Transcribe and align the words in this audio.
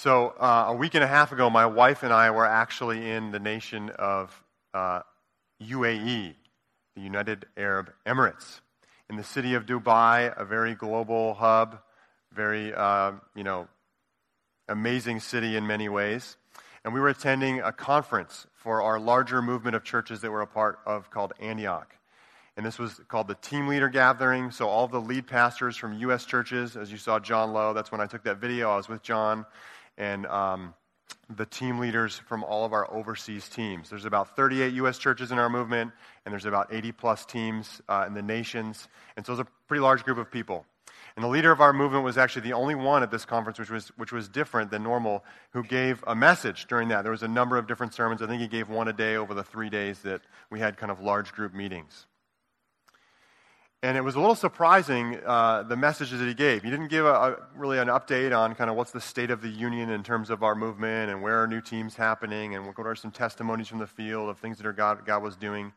So, 0.00 0.28
uh, 0.38 0.66
a 0.68 0.74
week 0.74 0.94
and 0.94 1.02
a 1.02 1.08
half 1.08 1.32
ago, 1.32 1.50
my 1.50 1.66
wife 1.66 2.04
and 2.04 2.12
I 2.12 2.30
were 2.30 2.46
actually 2.46 3.10
in 3.10 3.32
the 3.32 3.40
nation 3.40 3.90
of 3.98 4.44
uh, 4.72 5.00
UAE, 5.60 6.36
the 6.94 7.00
United 7.02 7.46
Arab 7.56 7.90
Emirates, 8.06 8.60
in 9.10 9.16
the 9.16 9.24
city 9.24 9.54
of 9.54 9.66
Dubai, 9.66 10.32
a 10.40 10.44
very 10.44 10.76
global 10.76 11.34
hub, 11.34 11.80
very, 12.32 12.72
uh, 12.72 13.10
you 13.34 13.42
know, 13.42 13.66
amazing 14.68 15.18
city 15.18 15.56
in 15.56 15.66
many 15.66 15.88
ways. 15.88 16.36
And 16.84 16.94
we 16.94 17.00
were 17.00 17.08
attending 17.08 17.58
a 17.58 17.72
conference 17.72 18.46
for 18.54 18.80
our 18.80 19.00
larger 19.00 19.42
movement 19.42 19.74
of 19.74 19.82
churches 19.82 20.20
that 20.20 20.30
we're 20.30 20.42
a 20.42 20.46
part 20.46 20.78
of 20.86 21.10
called 21.10 21.32
Antioch. 21.40 21.92
And 22.56 22.64
this 22.64 22.78
was 22.78 23.00
called 23.08 23.26
the 23.26 23.34
Team 23.34 23.66
Leader 23.66 23.88
Gathering. 23.88 24.52
So, 24.52 24.68
all 24.68 24.86
the 24.86 25.00
lead 25.00 25.26
pastors 25.26 25.76
from 25.76 25.98
U.S. 25.98 26.24
churches, 26.24 26.76
as 26.76 26.92
you 26.92 26.98
saw 26.98 27.18
John 27.18 27.52
Lowe, 27.52 27.72
that's 27.72 27.90
when 27.90 28.00
I 28.00 28.06
took 28.06 28.22
that 28.22 28.36
video. 28.36 28.70
I 28.70 28.76
was 28.76 28.88
with 28.88 29.02
John 29.02 29.44
and 29.98 30.26
um, 30.26 30.72
the 31.36 31.44
team 31.44 31.78
leaders 31.78 32.16
from 32.16 32.42
all 32.42 32.64
of 32.64 32.72
our 32.72 32.90
overseas 32.90 33.48
teams. 33.48 33.90
There's 33.90 34.06
about 34.06 34.34
38 34.34 34.72
U.S. 34.74 34.96
churches 34.96 35.30
in 35.30 35.38
our 35.38 35.50
movement, 35.50 35.92
and 36.24 36.32
there's 36.32 36.46
about 36.46 36.72
80 36.72 36.92
plus 36.92 37.26
teams 37.26 37.82
uh, 37.88 38.04
in 38.06 38.14
the 38.14 38.22
nations. 38.22 38.88
And 39.16 39.26
so 39.26 39.34
it's 39.34 39.42
a 39.42 39.46
pretty 39.66 39.82
large 39.82 40.04
group 40.04 40.16
of 40.16 40.30
people. 40.30 40.64
And 41.16 41.24
the 41.24 41.28
leader 41.28 41.50
of 41.50 41.60
our 41.60 41.72
movement 41.72 42.04
was 42.04 42.16
actually 42.16 42.42
the 42.42 42.52
only 42.52 42.76
one 42.76 43.02
at 43.02 43.10
this 43.10 43.24
conference, 43.24 43.58
which 43.58 43.70
was, 43.70 43.88
which 43.96 44.12
was 44.12 44.28
different 44.28 44.70
than 44.70 44.84
normal, 44.84 45.24
who 45.50 45.64
gave 45.64 46.02
a 46.06 46.14
message 46.14 46.66
during 46.68 46.88
that. 46.88 47.02
There 47.02 47.10
was 47.10 47.24
a 47.24 47.28
number 47.28 47.58
of 47.58 47.66
different 47.66 47.92
sermons. 47.92 48.22
I 48.22 48.26
think 48.26 48.40
he 48.40 48.46
gave 48.46 48.68
one 48.68 48.88
a 48.88 48.92
day 48.92 49.16
over 49.16 49.34
the 49.34 49.42
three 49.42 49.68
days 49.68 49.98
that 50.02 50.22
we 50.48 50.60
had 50.60 50.76
kind 50.76 50.92
of 50.92 51.00
large 51.00 51.32
group 51.32 51.52
meetings. 51.52 52.06
And 53.82 53.96
it 53.96 54.00
was 54.00 54.16
a 54.16 54.20
little 54.20 54.34
surprising, 54.34 55.20
uh, 55.24 55.62
the 55.62 55.76
messages 55.76 56.18
that 56.18 56.26
he 56.26 56.34
gave. 56.34 56.64
He 56.64 56.70
didn't 56.70 56.88
give 56.88 57.06
a, 57.06 57.12
a, 57.12 57.36
really 57.54 57.78
an 57.78 57.86
update 57.86 58.36
on 58.36 58.56
kind 58.56 58.68
of 58.68 58.74
what's 58.74 58.90
the 58.90 59.00
state 59.00 59.30
of 59.30 59.40
the 59.40 59.48
union 59.48 59.90
in 59.90 60.02
terms 60.02 60.30
of 60.30 60.42
our 60.42 60.56
movement 60.56 61.12
and 61.12 61.22
where 61.22 61.40
are 61.40 61.46
new 61.46 61.60
teams 61.60 61.94
happening 61.94 62.56
and 62.56 62.66
what 62.66 62.76
are 62.76 62.96
some 62.96 63.12
testimonies 63.12 63.68
from 63.68 63.78
the 63.78 63.86
field 63.86 64.28
of 64.28 64.38
things 64.38 64.58
that 64.58 64.76
God, 64.76 65.06
God 65.06 65.22
was 65.22 65.36
doing. 65.36 65.72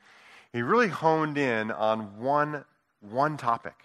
He 0.52 0.63
really 0.63 0.88
honed 0.88 1.38
in 1.38 1.69
on 1.69 2.17
one, 2.19 2.66
one 3.02 3.38
topic 3.38 3.75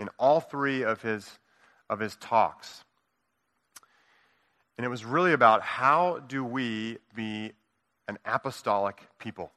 in 0.00 0.08
all 0.18 0.40
three 0.40 0.82
of 0.82 1.00
his, 1.02 1.38
of 1.88 2.00
his 2.00 2.16
talks. 2.16 2.82
And 4.76 4.84
it 4.84 4.88
was 4.88 5.04
really 5.04 5.32
about 5.32 5.62
how 5.62 6.18
do 6.26 6.44
we 6.44 6.98
be 7.14 7.52
an 8.08 8.18
apostolic 8.24 9.06
people? 9.20 9.52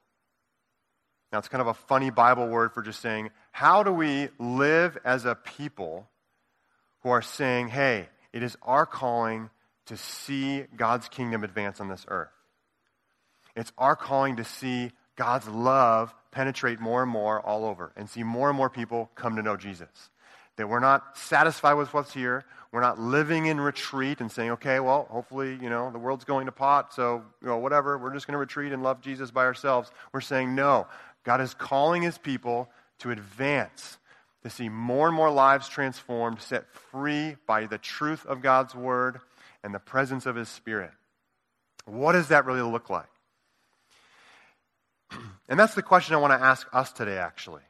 Now, 1.34 1.40
it's 1.40 1.48
kind 1.48 1.62
of 1.62 1.68
a 1.68 1.74
funny 1.74 2.12
Bible 2.12 2.48
word 2.48 2.74
for 2.74 2.84
just 2.84 3.02
saying, 3.02 3.32
how 3.52 3.82
do 3.82 3.92
we 3.92 4.30
live 4.38 5.00
as 5.04 5.26
a 5.26 5.34
people 5.34 6.08
who 7.02 7.10
are 7.10 7.24
saying, 7.24 7.70
hey, 7.70 8.08
it 8.32 8.44
is 8.44 8.56
our 8.62 8.86
calling 8.86 9.50
to 9.88 9.98
see 9.98 10.66
God's 10.78 11.10
kingdom 11.10 11.44
advance 11.44 11.82
on 11.82 11.90
this 11.90 12.06
earth? 12.08 12.30
It's 13.56 13.72
our 13.80 13.96
calling 13.96 14.36
to 14.36 14.44
see 14.44 14.92
God's 15.16 15.48
love 15.48 16.14
penetrate 16.30 16.80
more 16.80 17.02
and 17.02 17.12
more 17.12 17.42
all 17.42 17.66
over 17.66 17.92
and 17.98 18.08
see 18.08 18.22
more 18.22 18.50
and 18.50 18.58
more 18.58 18.70
people 18.70 19.10
come 19.16 19.36
to 19.36 19.42
know 19.42 19.58
Jesus. 19.58 19.90
That 20.58 20.70
we're 20.70 20.80
not 20.80 21.18
satisfied 21.18 21.74
with 21.74 21.96
what's 21.96 22.14
here. 22.14 22.46
We're 22.72 22.82
not 22.82 23.00
living 23.00 23.48
in 23.48 23.60
retreat 23.60 24.22
and 24.22 24.32
saying, 24.32 24.52
okay, 24.52 24.80
well, 24.80 25.08
hopefully, 25.10 25.58
you 25.62 25.70
know, 25.70 25.92
the 25.92 26.00
world's 26.00 26.26
going 26.26 26.48
to 26.48 26.52
pot, 26.52 26.92
so, 26.94 27.24
you 27.42 27.48
know, 27.48 27.58
whatever, 27.58 28.00
we're 28.00 28.14
just 28.14 28.26
going 28.26 28.34
to 28.34 28.40
retreat 28.40 28.72
and 28.72 28.82
love 28.82 29.00
Jesus 29.02 29.30
by 29.30 29.46
ourselves. 29.46 29.92
We're 30.12 30.22
saying, 30.22 30.56
no, 30.56 30.88
God 31.24 31.42
is 31.42 31.54
calling 31.54 32.02
his 32.02 32.18
people 32.18 32.70
to 33.00 33.12
advance, 33.12 33.98
to 34.44 34.50
see 34.50 34.70
more 34.70 35.08
and 35.08 35.16
more 35.16 35.32
lives 35.32 35.70
transformed, 35.70 36.42
set 36.42 36.70
free 36.92 37.38
by 37.48 37.66
the 37.66 37.78
truth 37.78 38.26
of 38.26 38.42
God's 38.42 38.76
word 38.76 39.20
and 39.64 39.74
the 39.74 39.80
presence 39.80 40.26
of 40.26 40.36
his 40.36 40.50
spirit. 40.50 40.92
What 41.86 42.14
does 42.14 42.30
that 42.30 42.46
really 42.46 42.62
look 42.62 42.90
like? 42.90 43.10
And 45.50 45.60
that's 45.60 45.76
the 45.76 45.82
question 45.82 46.16
I 46.16 46.20
want 46.20 46.32
to 46.32 46.44
ask 46.44 46.66
us 46.72 46.94
today, 46.94 47.18
actually. 47.18 47.62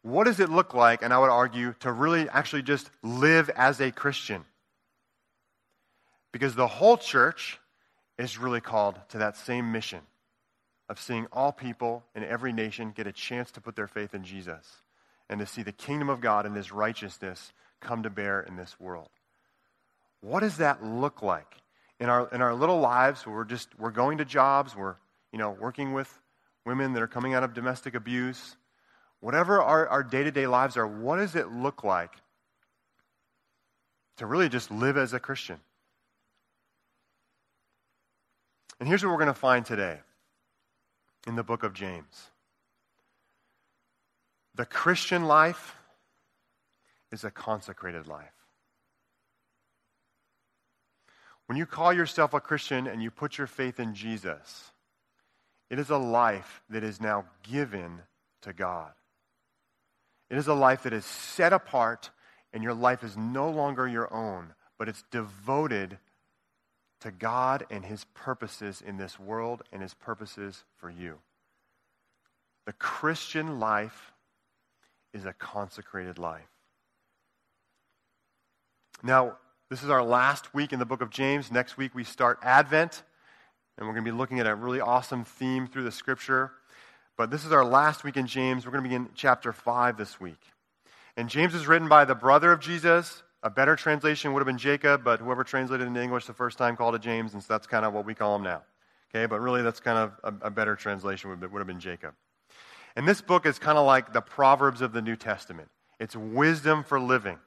What 0.00 0.24
does 0.24 0.40
it 0.40 0.48
look 0.48 0.72
like, 0.72 1.02
and 1.02 1.12
I 1.12 1.18
would 1.18 1.28
argue, 1.30 1.74
to 1.80 1.92
really 1.92 2.26
actually 2.30 2.62
just 2.62 2.90
live 3.02 3.50
as 3.50 3.80
a 3.80 3.90
Christian? 3.92 4.46
Because 6.32 6.54
the 6.54 6.66
whole 6.66 6.96
church 6.96 7.60
is 8.18 8.38
really 8.38 8.62
called 8.62 8.98
to 9.10 9.18
that 9.18 9.36
same 9.36 9.72
mission 9.72 10.00
of 10.88 11.00
seeing 11.00 11.26
all 11.32 11.52
people 11.52 12.04
in 12.14 12.24
every 12.24 12.52
nation 12.52 12.92
get 12.94 13.06
a 13.06 13.12
chance 13.12 13.50
to 13.52 13.60
put 13.60 13.76
their 13.76 13.88
faith 13.88 14.14
in 14.14 14.24
Jesus 14.24 14.82
and 15.28 15.40
to 15.40 15.46
see 15.46 15.62
the 15.62 15.72
kingdom 15.72 16.08
of 16.08 16.20
God 16.20 16.46
and 16.46 16.54
his 16.54 16.72
righteousness 16.72 17.52
come 17.80 18.02
to 18.02 18.10
bear 18.10 18.40
in 18.40 18.56
this 18.56 18.78
world. 18.78 19.08
What 20.20 20.40
does 20.40 20.58
that 20.58 20.84
look 20.84 21.22
like 21.22 21.56
in 22.00 22.08
our, 22.08 22.28
in 22.32 22.42
our 22.42 22.54
little 22.54 22.80
lives 22.80 23.26
where 23.26 23.36
we're 23.36 23.44
just 23.44 23.68
we're 23.78 23.90
going 23.90 24.18
to 24.18 24.24
jobs, 24.24 24.76
we're 24.76 24.96
you 25.32 25.38
know 25.38 25.50
working 25.50 25.92
with 25.92 26.10
women 26.64 26.92
that 26.94 27.02
are 27.02 27.06
coming 27.06 27.34
out 27.34 27.42
of 27.42 27.54
domestic 27.54 27.94
abuse, 27.94 28.56
whatever 29.20 29.60
our, 29.60 29.86
our 29.88 30.02
day-to-day 30.02 30.46
lives 30.46 30.76
are, 30.76 30.86
what 30.86 31.16
does 31.16 31.34
it 31.34 31.50
look 31.50 31.84
like 31.84 32.10
to 34.16 34.26
really 34.26 34.48
just 34.48 34.70
live 34.70 34.96
as 34.96 35.12
a 35.12 35.20
Christian? 35.20 35.58
And 38.80 38.88
here's 38.88 39.04
what 39.04 39.10
we're 39.10 39.18
going 39.18 39.28
to 39.28 39.34
find 39.34 39.64
today 39.64 40.00
in 41.26 41.36
the 41.36 41.42
book 41.42 41.62
of 41.62 41.72
James. 41.72 42.30
The 44.54 44.66
Christian 44.66 45.24
life 45.24 45.76
is 47.10 47.24
a 47.24 47.30
consecrated 47.30 48.06
life. 48.06 48.32
When 51.46 51.58
you 51.58 51.66
call 51.66 51.92
yourself 51.92 52.34
a 52.34 52.40
Christian 52.40 52.86
and 52.86 53.02
you 53.02 53.10
put 53.10 53.36
your 53.36 53.46
faith 53.46 53.78
in 53.78 53.94
Jesus, 53.94 54.72
it 55.70 55.78
is 55.78 55.90
a 55.90 55.98
life 55.98 56.62
that 56.70 56.84
is 56.84 57.00
now 57.00 57.26
given 57.42 58.00
to 58.42 58.52
God. 58.52 58.92
It 60.30 60.38
is 60.38 60.46
a 60.46 60.54
life 60.54 60.84
that 60.84 60.92
is 60.92 61.04
set 61.04 61.52
apart, 61.52 62.10
and 62.52 62.62
your 62.62 62.74
life 62.74 63.04
is 63.04 63.16
no 63.16 63.50
longer 63.50 63.86
your 63.86 64.12
own, 64.12 64.54
but 64.78 64.88
it's 64.88 65.04
devoted 65.10 65.98
to 67.04 67.10
God 67.10 67.66
and 67.70 67.84
his 67.84 68.04
purposes 68.14 68.82
in 68.84 68.96
this 68.96 69.20
world 69.20 69.62
and 69.70 69.82
his 69.82 69.92
purposes 69.92 70.64
for 70.78 70.88
you. 70.90 71.18
The 72.64 72.72
Christian 72.72 73.60
life 73.60 74.12
is 75.12 75.26
a 75.26 75.34
consecrated 75.34 76.18
life. 76.18 76.48
Now, 79.02 79.36
this 79.68 79.82
is 79.82 79.90
our 79.90 80.02
last 80.02 80.54
week 80.54 80.72
in 80.72 80.78
the 80.78 80.86
book 80.86 81.02
of 81.02 81.10
James. 81.10 81.52
Next 81.52 81.76
week 81.76 81.94
we 81.94 82.04
start 82.04 82.38
Advent, 82.42 83.02
and 83.76 83.86
we're 83.86 83.92
going 83.92 84.06
to 84.06 84.10
be 84.10 84.16
looking 84.16 84.40
at 84.40 84.46
a 84.46 84.54
really 84.54 84.80
awesome 84.80 85.24
theme 85.24 85.66
through 85.66 85.84
the 85.84 85.92
scripture. 85.92 86.52
But 87.18 87.30
this 87.30 87.44
is 87.44 87.52
our 87.52 87.66
last 87.66 88.02
week 88.02 88.16
in 88.16 88.26
James. 88.26 88.64
We're 88.64 88.72
going 88.72 88.84
to 88.84 88.88
begin 88.88 89.08
chapter 89.14 89.52
5 89.52 89.98
this 89.98 90.18
week. 90.18 90.40
And 91.18 91.28
James 91.28 91.54
is 91.54 91.66
written 91.66 91.86
by 91.86 92.06
the 92.06 92.14
brother 92.14 92.50
of 92.50 92.60
Jesus, 92.60 93.23
a 93.44 93.50
better 93.50 93.76
translation 93.76 94.32
would 94.32 94.40
have 94.40 94.46
been 94.46 94.58
Jacob, 94.58 95.04
but 95.04 95.20
whoever 95.20 95.44
translated 95.44 95.86
into 95.86 96.02
English 96.02 96.24
the 96.24 96.32
first 96.32 96.56
time 96.56 96.76
called 96.76 96.94
it 96.94 97.02
James, 97.02 97.34
and 97.34 97.42
so 97.42 97.52
that's 97.52 97.66
kind 97.66 97.84
of 97.84 97.92
what 97.92 98.06
we 98.06 98.14
call 98.14 98.34
him 98.34 98.42
now. 98.42 98.62
Okay, 99.14 99.26
but 99.26 99.38
really 99.38 99.62
that's 99.62 99.80
kind 99.80 99.98
of 99.98 100.12
a, 100.42 100.46
a 100.46 100.50
better 100.50 100.74
translation 100.74 101.28
would, 101.30 101.52
would 101.52 101.58
have 101.58 101.66
been 101.66 101.78
Jacob. 101.78 102.14
And 102.96 103.06
this 103.06 103.20
book 103.20 103.44
is 103.44 103.58
kind 103.58 103.76
of 103.76 103.84
like 103.84 104.14
the 104.14 104.22
Proverbs 104.22 104.80
of 104.80 104.92
the 104.92 105.02
New 105.02 105.14
Testament. 105.14 105.68
It's 106.00 106.16
wisdom 106.16 106.82
for 106.82 106.98
living. 106.98 107.38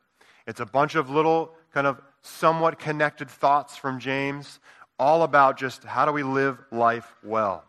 It's 0.45 0.59
a 0.59 0.65
bunch 0.65 0.93
of 0.95 1.09
little 1.09 1.53
kind 1.73 1.87
of 1.87 1.99
somewhat 2.21 2.77
connected 2.79 3.29
thoughts 3.29 3.75
from 3.75 3.99
James, 3.99 4.59
all 4.99 5.23
about 5.23 5.57
just 5.57 5.83
how 5.83 6.05
do 6.05 6.11
we 6.11 6.23
live 6.23 6.59
life 6.71 7.15
well. 7.23 7.63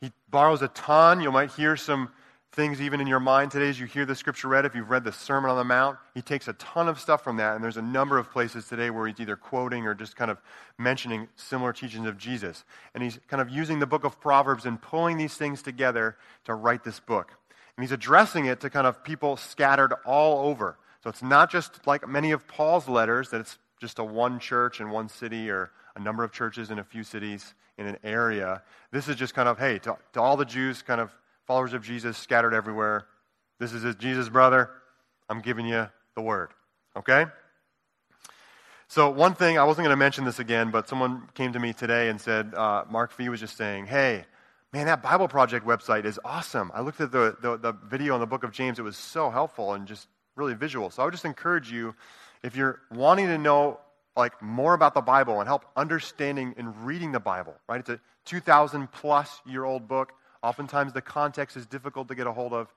He 0.00 0.12
borrows 0.30 0.62
a 0.62 0.68
ton. 0.68 1.20
You 1.20 1.32
might 1.32 1.50
hear 1.50 1.76
some 1.76 2.10
things 2.52 2.80
even 2.80 3.00
in 3.00 3.06
your 3.06 3.20
mind 3.20 3.52
today 3.52 3.68
as 3.68 3.78
you 3.78 3.86
hear 3.86 4.04
the 4.04 4.14
scripture 4.14 4.48
read. 4.48 4.64
If 4.64 4.74
you've 4.74 4.90
read 4.90 5.04
the 5.04 5.12
Sermon 5.12 5.50
on 5.50 5.56
the 5.56 5.64
Mount, 5.64 5.98
he 6.14 6.22
takes 6.22 6.48
a 6.48 6.52
ton 6.54 6.88
of 6.88 6.98
stuff 6.98 7.22
from 7.22 7.36
that. 7.36 7.54
And 7.54 7.62
there's 7.62 7.76
a 7.76 7.82
number 7.82 8.18
of 8.18 8.30
places 8.32 8.66
today 8.66 8.90
where 8.90 9.06
he's 9.06 9.20
either 9.20 9.36
quoting 9.36 9.86
or 9.86 9.94
just 9.94 10.16
kind 10.16 10.30
of 10.30 10.38
mentioning 10.76 11.28
similar 11.36 11.72
teachings 11.72 12.06
of 12.06 12.18
Jesus. 12.18 12.64
And 12.94 13.04
he's 13.04 13.20
kind 13.28 13.40
of 13.40 13.50
using 13.50 13.78
the 13.78 13.86
book 13.86 14.04
of 14.04 14.20
Proverbs 14.20 14.66
and 14.66 14.82
pulling 14.82 15.16
these 15.16 15.34
things 15.34 15.62
together 15.62 16.16
to 16.44 16.54
write 16.54 16.82
this 16.82 16.98
book. 16.98 17.32
And 17.76 17.84
he's 17.84 17.92
addressing 17.92 18.46
it 18.46 18.60
to 18.60 18.70
kind 18.70 18.86
of 18.86 19.04
people 19.04 19.36
scattered 19.36 19.94
all 20.04 20.48
over. 20.48 20.76
So 21.04 21.08
it's 21.08 21.22
not 21.22 21.50
just 21.50 21.86
like 21.86 22.08
many 22.08 22.32
of 22.32 22.48
Paul's 22.48 22.88
letters 22.88 23.30
that 23.30 23.40
it's 23.40 23.58
just 23.80 23.98
a 24.00 24.04
one 24.04 24.40
church 24.40 24.80
in 24.80 24.90
one 24.90 25.08
city 25.08 25.50
or 25.50 25.70
a 25.94 26.00
number 26.00 26.24
of 26.24 26.32
churches 26.32 26.70
in 26.70 26.78
a 26.80 26.84
few 26.84 27.04
cities 27.04 27.54
in 27.78 27.86
an 27.86 27.96
area. 28.04 28.62
This 28.90 29.08
is 29.08 29.16
just 29.16 29.34
kind 29.34 29.48
of, 29.48 29.58
hey, 29.58 29.78
to, 29.80 29.96
to 30.12 30.20
all 30.20 30.36
the 30.36 30.44
Jews, 30.44 30.82
kind 30.82 31.00
of 31.00 31.10
followers 31.50 31.72
of 31.72 31.82
Jesus 31.82 32.16
scattered 32.16 32.54
everywhere. 32.54 33.08
This 33.58 33.72
is 33.72 33.96
Jesus' 33.96 34.28
brother. 34.28 34.70
I'm 35.28 35.40
giving 35.40 35.66
you 35.66 35.88
the 36.14 36.22
word. 36.22 36.50
Okay? 36.96 37.26
So, 38.86 39.10
one 39.10 39.34
thing, 39.34 39.58
I 39.58 39.64
wasn't 39.64 39.86
going 39.86 39.92
to 39.92 39.98
mention 39.98 40.24
this 40.24 40.38
again, 40.38 40.70
but 40.70 40.88
someone 40.88 41.28
came 41.34 41.52
to 41.54 41.58
me 41.58 41.72
today 41.72 42.08
and 42.08 42.20
said, 42.20 42.54
uh, 42.54 42.84
Mark 42.88 43.10
Fee 43.10 43.28
was 43.30 43.40
just 43.40 43.56
saying, 43.56 43.86
hey, 43.86 44.26
man, 44.72 44.86
that 44.86 45.02
Bible 45.02 45.26
Project 45.26 45.66
website 45.66 46.04
is 46.04 46.20
awesome. 46.24 46.70
I 46.72 46.82
looked 46.82 47.00
at 47.00 47.10
the, 47.10 47.36
the, 47.42 47.56
the 47.56 47.72
video 47.72 48.14
in 48.14 48.20
the 48.20 48.28
book 48.28 48.44
of 48.44 48.52
James. 48.52 48.78
It 48.78 48.82
was 48.82 48.96
so 48.96 49.28
helpful 49.28 49.74
and 49.74 49.88
just 49.88 50.06
really 50.36 50.54
visual. 50.54 50.88
So, 50.90 51.02
I 51.02 51.06
would 51.06 51.14
just 51.14 51.24
encourage 51.24 51.68
you, 51.72 51.96
if 52.44 52.54
you're 52.54 52.80
wanting 52.92 53.26
to 53.26 53.38
know 53.38 53.80
like 54.16 54.40
more 54.40 54.74
about 54.74 54.94
the 54.94 55.00
Bible 55.00 55.40
and 55.40 55.48
help 55.48 55.64
understanding 55.76 56.54
and 56.56 56.86
reading 56.86 57.10
the 57.10 57.18
Bible, 57.18 57.56
right? 57.68 57.80
It's 57.80 57.90
a 57.90 57.98
2,000 58.26 58.92
plus 58.92 59.40
year 59.44 59.64
old 59.64 59.88
book. 59.88 60.12
Oftentimes 60.42 60.92
the 60.92 61.02
context 61.02 61.56
is 61.56 61.66
difficult 61.66 62.08
to 62.08 62.14
get 62.14 62.26
a 62.26 62.32
hold 62.32 62.52
of. 62.52 62.72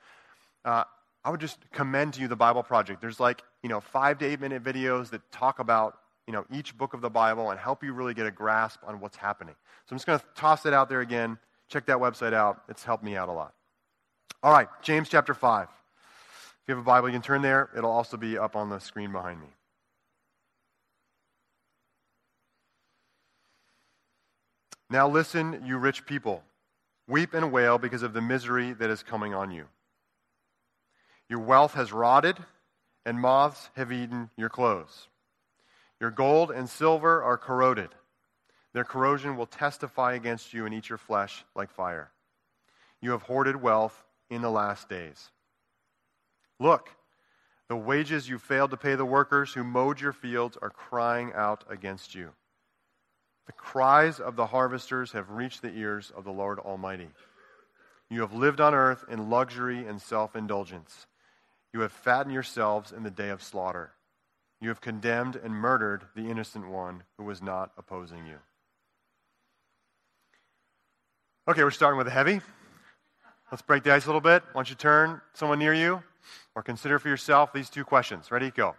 Uh, 0.65 0.83
I 1.23 1.29
would 1.29 1.39
just 1.39 1.57
commend 1.71 2.13
to 2.15 2.21
you 2.21 2.27
the 2.27 2.35
Bible 2.35 2.63
Project. 2.63 2.99
There's 2.99 3.19
like, 3.19 3.41
you 3.61 3.69
know, 3.69 3.79
five 3.79 4.17
to 4.19 4.25
eight 4.25 4.41
minute 4.41 4.63
videos 4.63 5.09
that 5.11 5.21
talk 5.31 5.59
about, 5.59 5.97
you 6.27 6.33
know, 6.33 6.45
each 6.51 6.77
book 6.77 6.93
of 6.93 7.01
the 7.01 7.09
Bible 7.09 7.51
and 7.51 7.59
help 7.59 7.83
you 7.83 7.93
really 7.93 8.13
get 8.13 8.25
a 8.25 8.31
grasp 8.31 8.79
on 8.85 8.99
what's 8.99 9.15
happening. 9.15 9.55
So 9.85 9.93
I'm 9.93 9.97
just 9.97 10.05
going 10.05 10.19
to 10.19 10.25
toss 10.35 10.65
it 10.65 10.73
out 10.73 10.89
there 10.89 11.01
again. 11.01 11.37
Check 11.69 11.85
that 11.85 11.97
website 11.97 12.33
out. 12.33 12.63
It's 12.67 12.83
helped 12.83 13.03
me 13.03 13.15
out 13.15 13.29
a 13.29 13.31
lot. 13.31 13.53
All 14.41 14.51
right, 14.51 14.67
James 14.81 15.07
chapter 15.07 15.33
5. 15.33 15.69
If 16.63 16.67
you 16.67 16.75
have 16.75 16.83
a 16.83 16.85
Bible, 16.85 17.07
you 17.07 17.13
can 17.13 17.21
turn 17.21 17.41
there. 17.41 17.69
It'll 17.77 17.91
also 17.91 18.17
be 18.17 18.37
up 18.37 18.57
on 18.57 18.69
the 18.69 18.79
screen 18.79 19.11
behind 19.13 19.39
me. 19.39 19.47
Now 24.89 25.07
listen, 25.09 25.63
you 25.65 25.77
rich 25.77 26.05
people. 26.05 26.43
Weep 27.07 27.33
and 27.33 27.51
wail 27.51 27.77
because 27.77 28.03
of 28.03 28.13
the 28.13 28.21
misery 28.21 28.73
that 28.73 28.89
is 28.89 29.03
coming 29.03 29.33
on 29.33 29.51
you. 29.51 29.65
Your 31.29 31.39
wealth 31.39 31.73
has 31.73 31.91
rotted, 31.91 32.37
and 33.05 33.19
moths 33.19 33.69
have 33.75 33.91
eaten 33.91 34.29
your 34.37 34.49
clothes. 34.49 35.07
Your 35.99 36.11
gold 36.11 36.51
and 36.51 36.69
silver 36.69 37.21
are 37.23 37.37
corroded. 37.37 37.89
Their 38.73 38.83
corrosion 38.83 39.37
will 39.37 39.45
testify 39.45 40.13
against 40.13 40.53
you 40.53 40.65
and 40.65 40.73
eat 40.73 40.89
your 40.89 40.97
flesh 40.97 41.45
like 41.55 41.71
fire. 41.71 42.11
You 43.01 43.11
have 43.11 43.21
hoarded 43.23 43.61
wealth 43.61 44.03
in 44.29 44.41
the 44.41 44.49
last 44.49 44.89
days. 44.89 45.29
Look, 46.59 46.89
the 47.67 47.75
wages 47.75 48.29
you 48.29 48.39
failed 48.39 48.71
to 48.71 48.77
pay 48.77 48.95
the 48.95 49.05
workers 49.05 49.53
who 49.53 49.63
mowed 49.63 49.99
your 49.99 50.13
fields 50.13 50.57
are 50.61 50.69
crying 50.69 51.31
out 51.33 51.63
against 51.69 52.15
you. 52.15 52.31
The 53.45 53.53
cries 53.53 54.19
of 54.19 54.35
the 54.35 54.47
harvesters 54.47 55.11
have 55.11 55.29
reached 55.29 55.61
the 55.61 55.73
ears 55.73 56.11
of 56.15 56.23
the 56.23 56.31
Lord 56.31 56.59
Almighty. 56.59 57.09
You 58.09 58.21
have 58.21 58.33
lived 58.33 58.61
on 58.61 58.73
earth 58.73 59.05
in 59.09 59.29
luxury 59.29 59.85
and 59.85 60.01
self 60.01 60.35
indulgence. 60.35 61.07
You 61.73 61.81
have 61.81 61.91
fattened 61.91 62.33
yourselves 62.33 62.91
in 62.91 63.03
the 63.03 63.11
day 63.11 63.29
of 63.29 63.41
slaughter. 63.41 63.91
You 64.61 64.69
have 64.69 64.79
condemned 64.79 65.35
and 65.35 65.53
murdered 65.53 66.05
the 66.15 66.29
innocent 66.29 66.69
one 66.69 67.03
who 67.17 67.25
was 67.25 67.41
not 67.41 67.71
opposing 67.77 68.25
you. 68.27 68.37
Okay, 71.49 71.63
we're 71.63 71.71
starting 71.71 71.97
with 71.97 72.07
a 72.07 72.11
heavy. 72.11 72.39
Let's 73.51 73.61
break 73.61 73.83
the 73.83 73.91
ice 73.91 74.05
a 74.05 74.07
little 74.07 74.21
bit. 74.21 74.43
Why 74.53 74.59
don't 74.59 74.69
you 74.69 74.75
turn 74.75 75.19
someone 75.33 75.59
near 75.59 75.73
you 75.73 76.01
or 76.55 76.63
consider 76.63 76.99
for 76.99 77.09
yourself 77.09 77.51
these 77.51 77.69
two 77.69 77.83
questions. 77.83 78.31
Ready? 78.31 78.51
Go. 78.51 78.75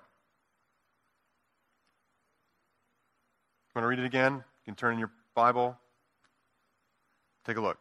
Want 3.75 3.85
to 3.85 3.87
read 3.87 3.99
it 3.99 4.07
again? 4.07 4.45
You 4.65 4.73
can 4.73 4.77
turn 4.77 4.95
in 4.95 4.99
your 4.99 5.11
Bible. 5.35 5.77
Take 7.45 7.59
a 7.59 7.61
look. 7.61 7.77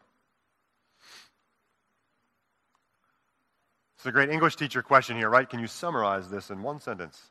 It's 3.96 4.04
a 4.04 4.12
great 4.12 4.28
English 4.28 4.56
teacher 4.56 4.82
question 4.82 5.16
here, 5.16 5.30
right? 5.30 5.48
Can 5.48 5.60
you 5.60 5.66
summarize 5.66 6.28
this 6.28 6.50
in 6.50 6.62
one 6.62 6.78
sentence? 6.78 7.30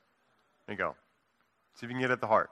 There 0.65 0.73
you 0.73 0.77
go. 0.79 0.95
See 1.75 1.85
if 1.85 1.91
you 1.91 1.95
can 1.95 2.01
get 2.01 2.09
at 2.09 2.19
the 2.19 2.25
heart. 2.25 2.49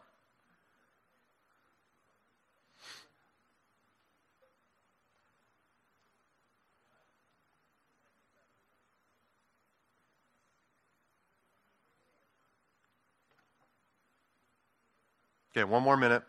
Okay, 15.58 15.64
one 15.64 15.82
more 15.82 15.98
minute. 15.98 16.22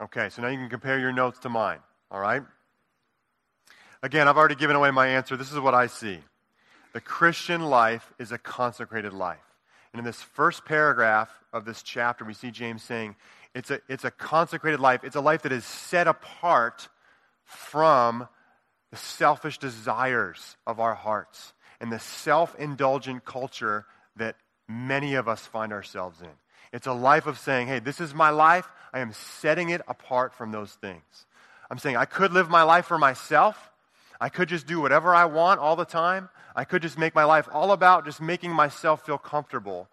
Okay, 0.00 0.28
so 0.28 0.42
now 0.42 0.48
you 0.48 0.58
can 0.58 0.68
compare 0.68 0.98
your 0.98 1.12
notes 1.12 1.38
to 1.40 1.48
mine, 1.48 1.78
all 2.10 2.20
right? 2.20 2.42
Again, 4.02 4.28
I've 4.28 4.36
already 4.36 4.54
given 4.54 4.76
away 4.76 4.90
my 4.90 5.08
answer. 5.08 5.36
This 5.36 5.52
is 5.52 5.58
what 5.58 5.74
I 5.74 5.86
see. 5.86 6.18
The 6.92 7.00
Christian 7.00 7.62
life 7.62 8.12
is 8.18 8.30
a 8.30 8.38
consecrated 8.38 9.12
life. 9.12 9.38
And 9.92 9.98
in 9.98 10.04
this 10.04 10.20
first 10.20 10.64
paragraph 10.64 11.30
of 11.52 11.64
this 11.64 11.82
chapter, 11.82 12.24
we 12.24 12.34
see 12.34 12.50
James 12.50 12.82
saying 12.82 13.16
it's 13.54 13.70
a, 13.70 13.80
it's 13.88 14.04
a 14.04 14.10
consecrated 14.10 14.80
life. 14.80 15.02
It's 15.02 15.16
a 15.16 15.20
life 15.20 15.42
that 15.42 15.52
is 15.52 15.64
set 15.64 16.06
apart 16.06 16.88
from 17.44 18.28
the 18.90 18.96
selfish 18.96 19.58
desires 19.58 20.56
of 20.66 20.78
our 20.78 20.94
hearts 20.94 21.54
and 21.80 21.90
the 21.90 21.98
self 21.98 22.54
indulgent 22.58 23.24
culture 23.24 23.86
that 24.16 24.36
many 24.68 25.14
of 25.14 25.28
us 25.28 25.46
find 25.46 25.72
ourselves 25.72 26.20
in. 26.20 26.28
It's 26.76 26.86
a 26.86 26.92
life 26.92 27.26
of 27.26 27.38
saying, 27.38 27.68
hey, 27.68 27.78
this 27.78 28.02
is 28.02 28.12
my 28.12 28.28
life. 28.28 28.70
I 28.92 29.00
am 29.00 29.14
setting 29.14 29.70
it 29.70 29.80
apart 29.88 30.34
from 30.34 30.52
those 30.52 30.72
things. 30.72 31.24
I'm 31.70 31.78
saying 31.78 31.96
I 31.96 32.04
could 32.04 32.34
live 32.34 32.50
my 32.50 32.64
life 32.64 32.84
for 32.84 32.98
myself. 32.98 33.70
I 34.20 34.28
could 34.28 34.50
just 34.50 34.66
do 34.66 34.82
whatever 34.82 35.14
I 35.14 35.24
want 35.24 35.58
all 35.58 35.74
the 35.74 35.86
time. 35.86 36.28
I 36.54 36.64
could 36.64 36.82
just 36.82 36.98
make 36.98 37.14
my 37.14 37.24
life 37.24 37.48
all 37.50 37.72
about 37.72 38.04
just 38.04 38.20
making 38.20 38.50
myself 38.50 39.06
feel 39.06 39.16
comfortable. 39.16 39.88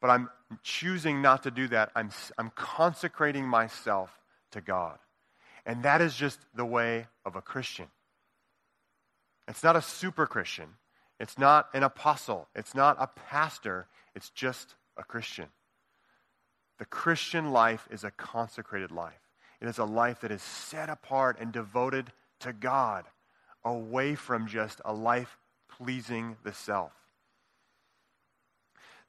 But 0.00 0.08
I'm 0.08 0.30
choosing 0.62 1.20
not 1.20 1.42
to 1.42 1.50
do 1.50 1.68
that. 1.68 1.90
I'm, 1.94 2.08
I'm 2.38 2.52
consecrating 2.54 3.46
myself 3.46 4.10
to 4.52 4.62
God. 4.62 4.96
And 5.66 5.82
that 5.82 6.00
is 6.00 6.16
just 6.16 6.40
the 6.54 6.64
way 6.64 7.06
of 7.26 7.36
a 7.36 7.42
Christian. 7.42 7.88
It's 9.46 9.62
not 9.62 9.76
a 9.76 9.82
super 9.82 10.26
Christian. 10.26 10.68
It's 11.20 11.36
not 11.36 11.68
an 11.74 11.82
apostle. 11.82 12.48
It's 12.54 12.74
not 12.74 12.96
a 12.98 13.08
pastor. 13.08 13.88
It's 14.14 14.30
just 14.30 14.74
a 14.96 15.04
Christian. 15.04 15.48
The 16.78 16.84
Christian 16.84 17.50
life 17.50 17.88
is 17.90 18.04
a 18.04 18.10
consecrated 18.10 18.90
life. 18.90 19.20
It 19.60 19.66
is 19.66 19.78
a 19.78 19.84
life 19.84 20.20
that 20.20 20.30
is 20.30 20.42
set 20.42 20.88
apart 20.88 21.38
and 21.40 21.52
devoted 21.52 22.12
to 22.40 22.52
God 22.52 23.04
away 23.64 24.14
from 24.14 24.46
just 24.46 24.80
a 24.84 24.92
life 24.92 25.36
pleasing 25.68 26.36
the 26.44 26.52
self. 26.52 26.92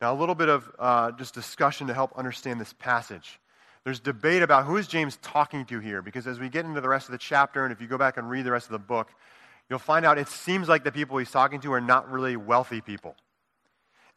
Now, 0.02 0.14
a 0.14 0.18
little 0.18 0.36
bit 0.36 0.50
of 0.50 0.72
uh, 0.80 1.12
just 1.12 1.34
discussion 1.34 1.88
to 1.88 1.94
help 1.94 2.18
understand 2.18 2.60
this 2.60 2.74
passage. 2.74 3.40
There's 3.84 4.00
debate 4.00 4.42
about 4.42 4.66
who 4.66 4.78
is 4.78 4.88
James 4.88 5.18
talking 5.22 5.66
to 5.66 5.80
here, 5.80 6.02
because 6.02 6.26
as 6.26 6.40
we 6.40 6.50
get 6.50 6.66
into 6.66 6.82
the 6.82 6.90
rest 6.90 7.08
of 7.08 7.12
the 7.12 7.18
chapter, 7.18 7.64
and 7.64 7.72
if 7.72 7.82
you 7.82 7.88
go 7.88 7.98
back 7.98 8.18
and 8.18 8.30
read 8.30 8.46
the 8.46 8.52
rest 8.52 8.66
of 8.68 8.72
the 8.72 8.80
book, 8.80 9.10
you'll 9.70 9.80
find 9.80 10.06
out 10.06 10.18
it 10.18 10.28
seems 10.28 10.68
like 10.68 10.84
the 10.84 10.92
people 10.92 11.18
he's 11.18 11.32
talking 11.32 11.60
to 11.62 11.74
are 11.74 11.82
not 11.82 12.10
really 12.10 12.36
wealthy 12.36 12.82
people. 12.82 13.16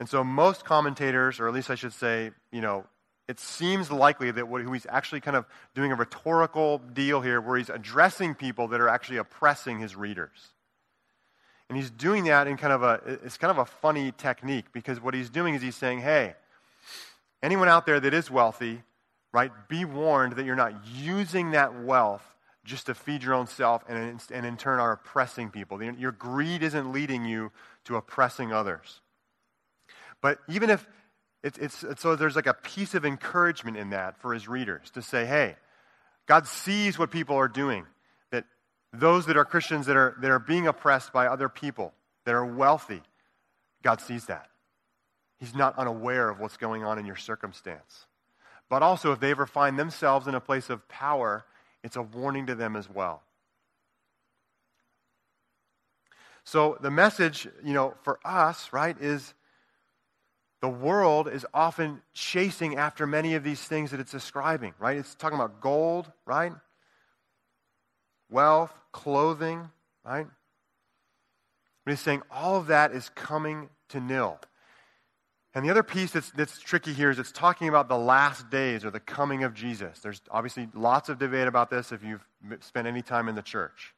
And 0.01 0.09
so 0.09 0.25
most 0.25 0.65
commentators, 0.65 1.39
or 1.39 1.49
at 1.49 1.55
least 1.55 1.71
I 1.71 1.75
should 1.75 1.93
say, 1.93 2.31
you 2.51 2.61
know, 2.61 2.85
it 3.29 3.39
seems 3.39 3.91
likely 3.91 4.31
that 4.31 4.49
what 4.49 4.67
he's 4.67 4.87
actually 4.89 5.21
kind 5.21 5.37
of 5.37 5.47
doing 5.75 5.93
a 5.93 5.95
rhetorical 5.95 6.79
deal 6.79 7.21
here 7.21 7.41
where 7.41 7.57
he's 7.57 7.71
addressing 7.71 8.35
people 8.35 8.69
that 8.69 8.81
are 8.81 8.89
actually 8.89 9.19
oppressing 9.19 9.79
his 9.79 9.97
readers. 9.97 10.53
And 11.69 11.79
he's 11.79 11.91
doing 11.91 12.25
that 12.25 12.47
in 12.47 12.57
kind 12.57 12.73
of 12.73 12.83
a 12.83 13.01
it's 13.25 13.39
kind 13.39 13.51
of 13.51 13.59
a 13.59 13.65
funny 13.65 14.13
technique 14.13 14.67
because 14.73 15.01
what 15.01 15.15
he's 15.15 15.31
doing 15.31 15.55
is 15.55 15.63
he's 15.63 15.77
saying, 15.77 16.01
"Hey, 16.01 16.35
anyone 17.43 17.69
out 17.69 17.87
there 17.87 17.99
that 18.01 18.13
is 18.13 18.31
wealthy, 18.31 18.83
right? 19.33 19.51
Be 19.69 19.85
warned 19.85 20.35
that 20.35 20.45
you're 20.45 20.57
not 20.57 20.75
using 20.87 21.53
that 21.53 21.83
wealth 21.83 22.25
just 22.65 22.87
to 22.87 22.95
feed 22.95 23.23
your 23.23 23.35
own 23.35 23.47
self 23.47 23.85
and, 23.89 24.21
and 24.31 24.47
in 24.47 24.57
turn 24.57 24.79
are 24.79 24.93
oppressing 24.93 25.51
people. 25.51 25.83
Your 25.83 26.13
greed 26.13 26.63
isn't 26.63 26.93
leading 26.93 27.25
you 27.25 27.51
to 27.85 27.97
oppressing 27.97 28.53
others. 28.53 29.01
But 30.21 30.39
even 30.49 30.71
if 30.71 30.87
it's, 31.43 31.59
it's, 31.59 31.83
it's, 31.83 32.03
so 32.03 32.15
there's 32.17 32.37
like 32.37 32.47
a 32.47 32.55
piece 32.55 32.95
of 32.95 33.05
encouragement 33.05 33.77
in 33.77 33.91
that 33.91 34.19
for 34.19 34.33
his 34.33 34.47
readers 34.47 34.91
to 34.93 35.03
say, 35.03 35.27
hey, 35.27 35.57
God 36.27 36.47
sees 36.47 36.99
what 36.99 37.11
people 37.11 37.37
are 37.37 37.49
doing. 37.49 37.85
That 38.31 38.45
those 38.93 39.27
that 39.27 39.37
are 39.37 39.45
Christians 39.45 39.87
that 39.87 39.97
are, 39.97 40.17
that 40.21 40.31
are 40.31 40.39
being 40.39 40.67
oppressed 40.67 41.13
by 41.13 41.27
other 41.27 41.49
people, 41.49 41.93
that 42.25 42.35
are 42.35 42.47
wealthy, 42.47 43.03
God 43.83 44.01
sees 44.01 44.27
that. 44.27 44.49
He's 45.39 45.55
not 45.55 45.77
unaware 45.77 46.29
of 46.29 46.39
what's 46.39 46.57
going 46.57 46.85
on 46.85 47.01
in 47.01 47.07
your 47.07 47.17
circumstance. 47.17 48.07
But 48.71 48.83
also, 48.83 49.11
if 49.13 49.19
they 49.19 49.33
ever 49.33 49.45
find 49.45 49.77
themselves 49.77 50.29
in 50.29 50.37
a 50.37 50.41
place 50.41 50.71
of 50.71 50.89
power, 50.89 51.45
it's 51.83 51.97
a 51.97 52.03
warning 52.03 52.47
to 52.47 52.55
them 52.55 52.77
as 52.77 52.89
well. 52.89 53.23
So 56.45 56.79
the 56.81 56.91
message, 56.91 57.49
you 57.65 57.75
know, 57.75 57.95
for 58.03 58.19
us, 58.25 58.73
right, 58.73 58.97
is 59.01 59.35
the 60.63 60.71
world 60.71 61.29
is 61.29 61.45
often 61.53 62.01
chasing 62.15 62.77
after 62.77 63.07
many 63.07 63.35
of 63.35 63.45
these 63.45 63.61
things 63.61 63.91
that 63.91 64.01
it's 64.01 64.13
describing, 64.13 64.73
right? 64.79 64.97
It's 64.97 65.15
talking 65.15 65.37
about 65.37 65.61
gold, 65.61 66.11
right? 66.25 66.53
wealth, 68.33 68.73
clothing, 68.91 69.71
right? 70.05 70.27
But 71.85 71.91
he's 71.91 72.01
saying 72.01 72.23
all 72.31 72.57
of 72.57 72.69
that 72.69 72.93
is 72.93 73.11
coming 73.11 73.69
to 73.91 74.01
nil. 74.01 74.41
And 75.55 75.65
the 75.65 75.71
other 75.71 75.83
piece 75.83 76.13
that's, 76.13 76.31
that's 76.31 76.59
tricky 76.59 76.95
here 76.95 77.11
is 77.11 77.19
it's 77.19 77.31
talking 77.31 77.69
about 77.69 77.89
the 77.89 77.99
last 77.99 78.49
days 78.49 78.85
or 78.87 78.91
the 78.91 79.01
coming 79.01 79.45
of 79.45 79.53
Jesus. 79.53 80.01
There's 80.01 80.23
obviously 80.31 80.69
lots 80.75 81.11
of 81.11 81.19
debate 81.19 81.47
about 81.47 81.69
this 81.69 81.93
if 81.93 82.03
you've 82.03 82.27
spent 82.61 82.87
any 82.87 83.03
time 83.03 83.29
in 83.29 83.35
the 83.35 83.43
church. 83.43 83.95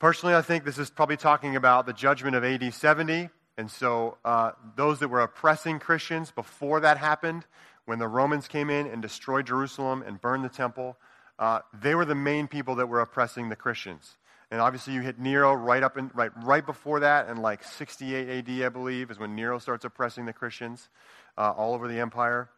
Personally, 0.00 0.34
I 0.34 0.42
think 0.42 0.64
this 0.64 0.78
is 0.78 0.90
probably 0.90 1.16
talking 1.16 1.54
about 1.54 1.86
the 1.86 1.92
judgment 1.92 2.34
of 2.34 2.42
AD 2.42 2.74
70. 2.74 3.30
And 3.58 3.70
so 3.70 4.18
uh, 4.24 4.52
those 4.76 5.00
that 5.00 5.08
were 5.08 5.20
oppressing 5.20 5.78
Christians 5.78 6.30
before 6.30 6.80
that 6.80 6.98
happened, 6.98 7.44
when 7.84 7.98
the 7.98 8.08
Romans 8.08 8.48
came 8.48 8.70
in 8.70 8.86
and 8.86 9.02
destroyed 9.02 9.46
Jerusalem 9.46 10.02
and 10.06 10.20
burned 10.20 10.44
the 10.44 10.48
temple, 10.48 10.96
uh, 11.38 11.60
they 11.74 11.94
were 11.94 12.04
the 12.04 12.14
main 12.14 12.48
people 12.48 12.76
that 12.76 12.88
were 12.88 13.00
oppressing 13.00 13.48
the 13.48 13.56
Christians. 13.56 14.16
And 14.50 14.60
obviously, 14.60 14.92
you 14.92 15.00
hit 15.00 15.18
Nero 15.18 15.54
right 15.54 15.82
up 15.82 15.96
in, 15.96 16.10
right 16.14 16.30
right 16.44 16.64
before 16.64 17.00
that, 17.00 17.28
and 17.28 17.40
like 17.40 17.64
68 17.64 18.28
A.D. 18.28 18.64
I 18.64 18.68
believe 18.68 19.10
is 19.10 19.18
when 19.18 19.34
Nero 19.34 19.58
starts 19.58 19.84
oppressing 19.86 20.26
the 20.26 20.32
Christians 20.34 20.90
uh, 21.38 21.52
all 21.56 21.72
over 21.74 21.88
the 21.88 21.98
empire. 21.98 22.50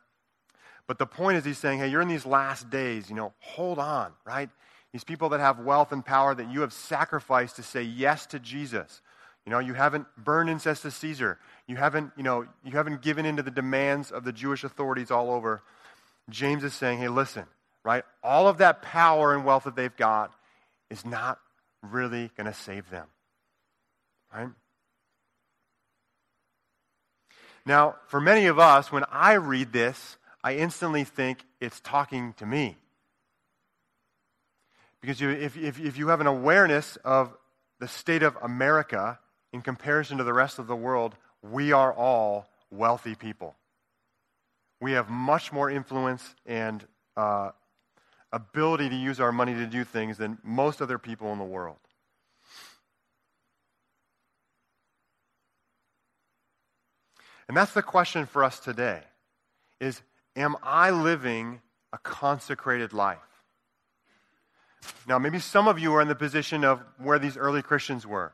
But 0.87 0.99
the 0.99 1.07
point 1.07 1.39
is, 1.39 1.45
he's 1.45 1.59
saying, 1.59 1.79
hey, 1.79 1.89
you're 1.89 2.03
in 2.03 2.09
these 2.09 2.27
last 2.27 2.69
days. 2.69 3.09
You 3.09 3.15
know, 3.15 3.33
hold 3.39 3.79
on, 3.79 4.13
right? 4.27 4.51
These 4.93 5.05
people 5.05 5.29
that 5.31 5.41
have 5.41 5.61
wealth 5.61 5.93
and 5.93 6.05
power 6.05 6.35
that 6.35 6.51
you 6.51 6.61
have 6.61 6.73
sacrificed 6.73 7.57
to 7.57 7.63
say 7.63 7.83
yes 7.83 8.27
to 8.27 8.39
Jesus. 8.39 9.01
You 9.47 9.51
know, 9.51 9.59
you 9.59 9.75
haven't 9.75 10.07
burned 10.17 10.49
incense 10.49 10.81
to 10.83 10.91
Caesar. 10.91 11.39
You 11.67 11.77
haven't, 11.77 12.13
you 12.17 12.23
know, 12.23 12.47
you 12.65 12.73
haven't 12.73 13.03
given 13.03 13.27
in 13.27 13.37
to 13.37 13.43
the 13.43 13.51
demands 13.51 14.11
of 14.11 14.25
the 14.25 14.33
Jewish 14.33 14.65
authorities 14.65 15.11
all 15.11 15.31
over. 15.31 15.63
James 16.31 16.65
is 16.65 16.73
saying, 16.73 16.99
hey, 16.99 17.09
listen, 17.09 17.45
right? 17.85 18.05
All 18.23 18.49
of 18.49 18.59
that 18.59 18.81
power 18.81 19.35
and 19.35 19.45
wealth 19.45 19.65
that 19.65 19.77
they've 19.77 19.95
got 19.97 20.33
is 20.89 21.05
not 21.05 21.39
really 21.83 22.31
going 22.37 22.47
to 22.47 22.55
save 22.55 22.89
them. 22.89 23.07
Right? 24.35 24.49
Now, 27.67 27.97
for 28.07 28.21
many 28.21 28.47
of 28.47 28.59
us, 28.59 28.91
when 28.91 29.05
I 29.11 29.35
read 29.35 29.73
this, 29.73 30.17
I 30.43 30.57
instantly 30.57 31.05
think 31.05 31.45
it's 31.61 31.81
talking 31.81 32.35
to 32.35 32.47
me. 32.47 32.77
Because 35.01 35.21
if, 35.21 35.57
if, 35.57 35.79
if 35.79 35.99
you 35.99 36.09
have 36.09 36.21
an 36.23 36.27
awareness 36.27 36.97
of 37.05 37.35
the 37.79 37.89
state 37.89 38.23
of 38.23 38.37
America 38.41 39.19
in 39.55 39.63
comparison 39.63 40.19
to 40.19 40.25
the 40.25 40.33
rest 40.33 40.59
of 40.59 40.67
the 40.67 40.75
world, 40.75 41.15
we 41.41 41.71
are 41.71 41.93
all 41.93 42.49
wealthy 42.73 43.15
people. 43.15 43.55
We 44.81 44.93
have 44.93 45.09
much 45.09 45.53
more 45.53 45.71
influence 45.71 46.35
and 46.45 46.85
uh, 47.17 47.53
ability 48.33 48.89
to 48.89 48.97
use 48.97 49.21
our 49.21 49.31
money 49.31 49.55
to 49.55 49.67
do 49.67 49.85
things 49.85 50.19
than 50.19 50.39
most 50.43 50.83
other 50.83 50.99
people 50.99 51.33
in 51.33 51.39
the 51.39 51.45
world. 51.45 51.77
And 57.47 57.57
that's 57.57 57.75
the 57.75 57.83
question 57.83 58.27
for 58.27 58.43
us 58.43 58.59
today 58.59 59.03
is 59.79 60.03
am 60.35 60.57
I 60.65 60.91
living 60.91 61.61
a 61.93 61.99
consecrated 61.99 62.93
life? 62.93 63.19
Now, 65.07 65.21
maybe 65.21 65.39
some 65.39 65.69
of 65.69 65.79
you 65.79 65.95
are 65.95 66.03
in 66.03 66.09
the 66.09 66.17
position 66.17 66.65
of 66.65 66.83
where 66.99 67.21
these 67.21 67.37
early 67.37 67.63
Christians 67.63 68.05
were, 68.05 68.33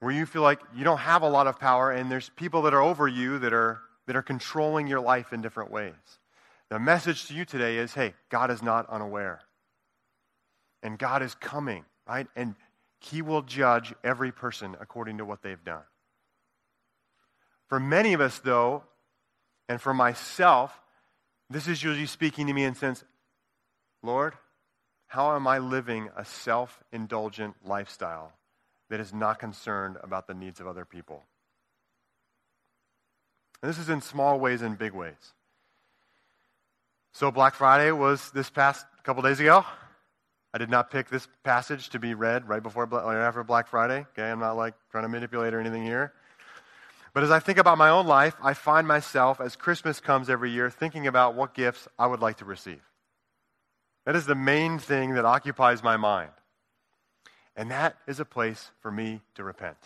where 0.00 0.12
you 0.12 0.26
feel 0.26 0.42
like 0.42 0.60
you 0.74 0.84
don't 0.84 0.98
have 0.98 1.22
a 1.22 1.28
lot 1.28 1.46
of 1.46 1.58
power 1.58 1.90
and 1.90 2.10
there's 2.10 2.30
people 2.36 2.62
that 2.62 2.74
are 2.74 2.82
over 2.82 3.08
you 3.08 3.38
that 3.38 3.52
are, 3.52 3.80
that 4.06 4.16
are 4.16 4.22
controlling 4.22 4.86
your 4.86 5.00
life 5.00 5.32
in 5.32 5.40
different 5.40 5.70
ways. 5.70 5.94
The 6.68 6.78
message 6.78 7.26
to 7.26 7.34
you 7.34 7.44
today 7.44 7.78
is 7.78 7.94
hey, 7.94 8.14
God 8.28 8.50
is 8.50 8.62
not 8.62 8.88
unaware. 8.90 9.40
And 10.82 10.98
God 10.98 11.22
is 11.22 11.34
coming, 11.34 11.84
right? 12.06 12.26
And 12.36 12.54
He 13.00 13.22
will 13.22 13.42
judge 13.42 13.94
every 14.04 14.32
person 14.32 14.76
according 14.80 15.18
to 15.18 15.24
what 15.24 15.42
they've 15.42 15.64
done. 15.64 15.82
For 17.68 17.80
many 17.80 18.12
of 18.12 18.20
us, 18.20 18.38
though, 18.38 18.84
and 19.68 19.80
for 19.80 19.94
myself, 19.94 20.80
this 21.50 21.66
is 21.66 21.82
usually 21.82 22.06
speaking 22.06 22.46
to 22.46 22.52
me 22.52 22.64
in 22.64 22.74
sense, 22.74 23.02
Lord, 24.02 24.34
how 25.08 25.34
am 25.34 25.46
I 25.46 25.58
living 25.58 26.10
a 26.16 26.24
self 26.24 26.82
indulgent 26.92 27.54
lifestyle 27.64 28.32
that 28.90 29.00
is 29.00 29.12
not 29.12 29.38
concerned 29.38 29.96
about 30.02 30.26
the 30.26 30.34
needs 30.34 30.60
of 30.60 30.66
other 30.66 30.84
people? 30.84 31.24
And 33.62 33.70
this 33.70 33.78
is 33.78 33.88
in 33.88 34.00
small 34.00 34.38
ways 34.38 34.62
and 34.62 34.78
big 34.78 34.92
ways. 34.92 35.34
So, 37.12 37.30
Black 37.30 37.54
Friday 37.54 37.90
was 37.92 38.30
this 38.32 38.50
past 38.50 38.84
couple 39.02 39.22
days 39.22 39.40
ago. 39.40 39.64
I 40.52 40.58
did 40.58 40.70
not 40.70 40.90
pick 40.90 41.08
this 41.08 41.28
passage 41.44 41.90
to 41.90 41.98
be 41.98 42.14
read 42.14 42.48
right 42.48 42.62
before 42.62 42.88
or 42.90 43.16
after 43.16 43.42
Black 43.44 43.68
Friday. 43.68 44.06
Okay, 44.12 44.30
I'm 44.30 44.40
not 44.40 44.56
like 44.56 44.74
trying 44.90 45.04
to 45.04 45.08
manipulate 45.08 45.54
or 45.54 45.60
anything 45.60 45.84
here. 45.84 46.12
But 47.12 47.24
as 47.24 47.30
I 47.30 47.40
think 47.40 47.56
about 47.56 47.78
my 47.78 47.88
own 47.88 48.06
life, 48.06 48.34
I 48.42 48.52
find 48.52 48.86
myself, 48.86 49.40
as 49.40 49.56
Christmas 49.56 50.00
comes 50.00 50.28
every 50.28 50.50
year, 50.50 50.68
thinking 50.68 51.06
about 51.06 51.34
what 51.34 51.54
gifts 51.54 51.88
I 51.98 52.06
would 52.06 52.20
like 52.20 52.36
to 52.38 52.44
receive. 52.44 52.82
That 54.04 54.16
is 54.16 54.26
the 54.26 54.34
main 54.34 54.78
thing 54.78 55.14
that 55.14 55.24
occupies 55.24 55.82
my 55.82 55.96
mind. 55.96 56.30
And 57.56 57.70
that 57.70 57.96
is 58.06 58.20
a 58.20 58.24
place 58.24 58.70
for 58.80 58.90
me 58.90 59.22
to 59.34 59.42
repent. 59.42 59.78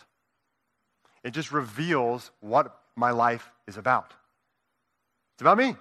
It 1.23 1.31
just 1.31 1.51
reveals 1.51 2.31
what 2.41 2.77
my 2.95 3.11
life 3.11 3.49
is 3.67 3.77
about. 3.77 4.13
It's 5.35 5.41
about 5.41 5.57
me. 5.57 5.75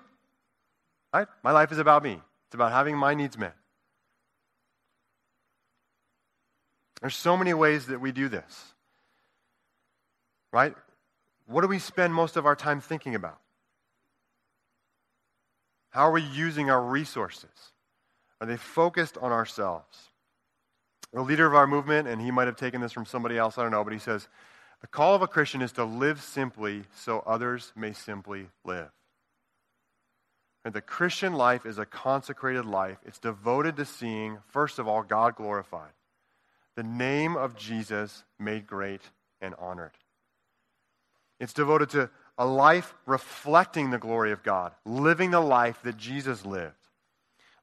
Right? 1.13 1.27
My 1.43 1.51
life 1.51 1.73
is 1.73 1.79
about 1.79 2.05
me. 2.05 2.21
It's 2.47 2.55
about 2.55 2.71
having 2.71 2.97
my 2.97 3.15
needs 3.15 3.37
met. 3.37 3.57
There's 7.01 7.17
so 7.17 7.37
many 7.37 7.55
ways 7.55 7.87
that 7.87 8.01
we 8.01 8.13
do 8.13 8.29
this. 8.29 8.75
Right? 10.53 10.75
What 11.47 11.63
do 11.63 11.69
we 11.69 11.79
spend 11.79 12.15
most 12.15 12.37
of 12.37 12.47
our 12.47 12.55
time 12.55 12.81
thinking 12.81 13.15
about? 13.15 13.39
How 15.91 16.03
are 16.03 16.13
we 16.13 16.23
using 16.23 16.71
our 16.71 16.81
resources? 16.81 17.73
Are 18.41 18.47
they 18.47 18.57
focused 18.57 19.19
on 19.19 19.33
ourselves? 19.33 20.10
The 21.13 21.23
leader 21.23 21.47
of 21.47 21.55
our 21.55 21.67
movement, 21.67 22.07
and 22.07 22.21
he 22.21 22.31
might 22.31 22.47
have 22.47 22.57
taken 22.57 22.81
this 22.81 22.93
from 22.93 23.05
somebody 23.05 23.37
else, 23.37 23.59
I 23.59 23.63
don't 23.63 23.73
know, 23.73 23.83
but 23.83 23.93
he 23.93 23.99
says, 23.99 24.29
the 24.81 24.87
call 24.87 25.15
of 25.15 25.23
a 25.23 25.29
Christian 25.29 25.61
is 25.61 25.73
to 25.73 25.85
live 25.85 26.23
simply 26.23 26.85
so 26.95 27.23
others 27.27 27.73
may 27.77 27.93
simply 27.93 28.49
live. 28.65 28.91
And 30.65 30.73
the 30.75 30.81
Christian 30.81 31.35
life 31.35 31.67
is 31.67 31.79
a 31.79 31.87
consecrated 31.87 32.65
life. 32.65 32.99
It's 33.05 33.19
devoted 33.19 33.77
to 33.77 33.85
seeing, 33.85 34.39
first 34.49 34.79
of 34.79 34.87
all, 34.87 35.03
God 35.03 35.37
glorified, 35.37 35.93
the 36.77 36.83
name 36.83 37.37
of 37.37 37.57
Jesus 37.57 38.25
made 38.39 38.67
great 38.67 39.03
and 39.41 39.55
honored. 39.59 39.93
It's 41.41 41.53
devoted 41.53 41.91
to 41.91 42.11
a 42.39 42.47
life 42.47 42.95
reflecting 43.07 43.91
the 43.91 43.99
glory 43.99 44.33
of 44.33 44.43
God, 44.43 44.73
living 44.85 45.31
the 45.31 45.41
life 45.41 45.81
that 45.83 45.97
Jesus 45.97 46.47
lived, 46.47 46.75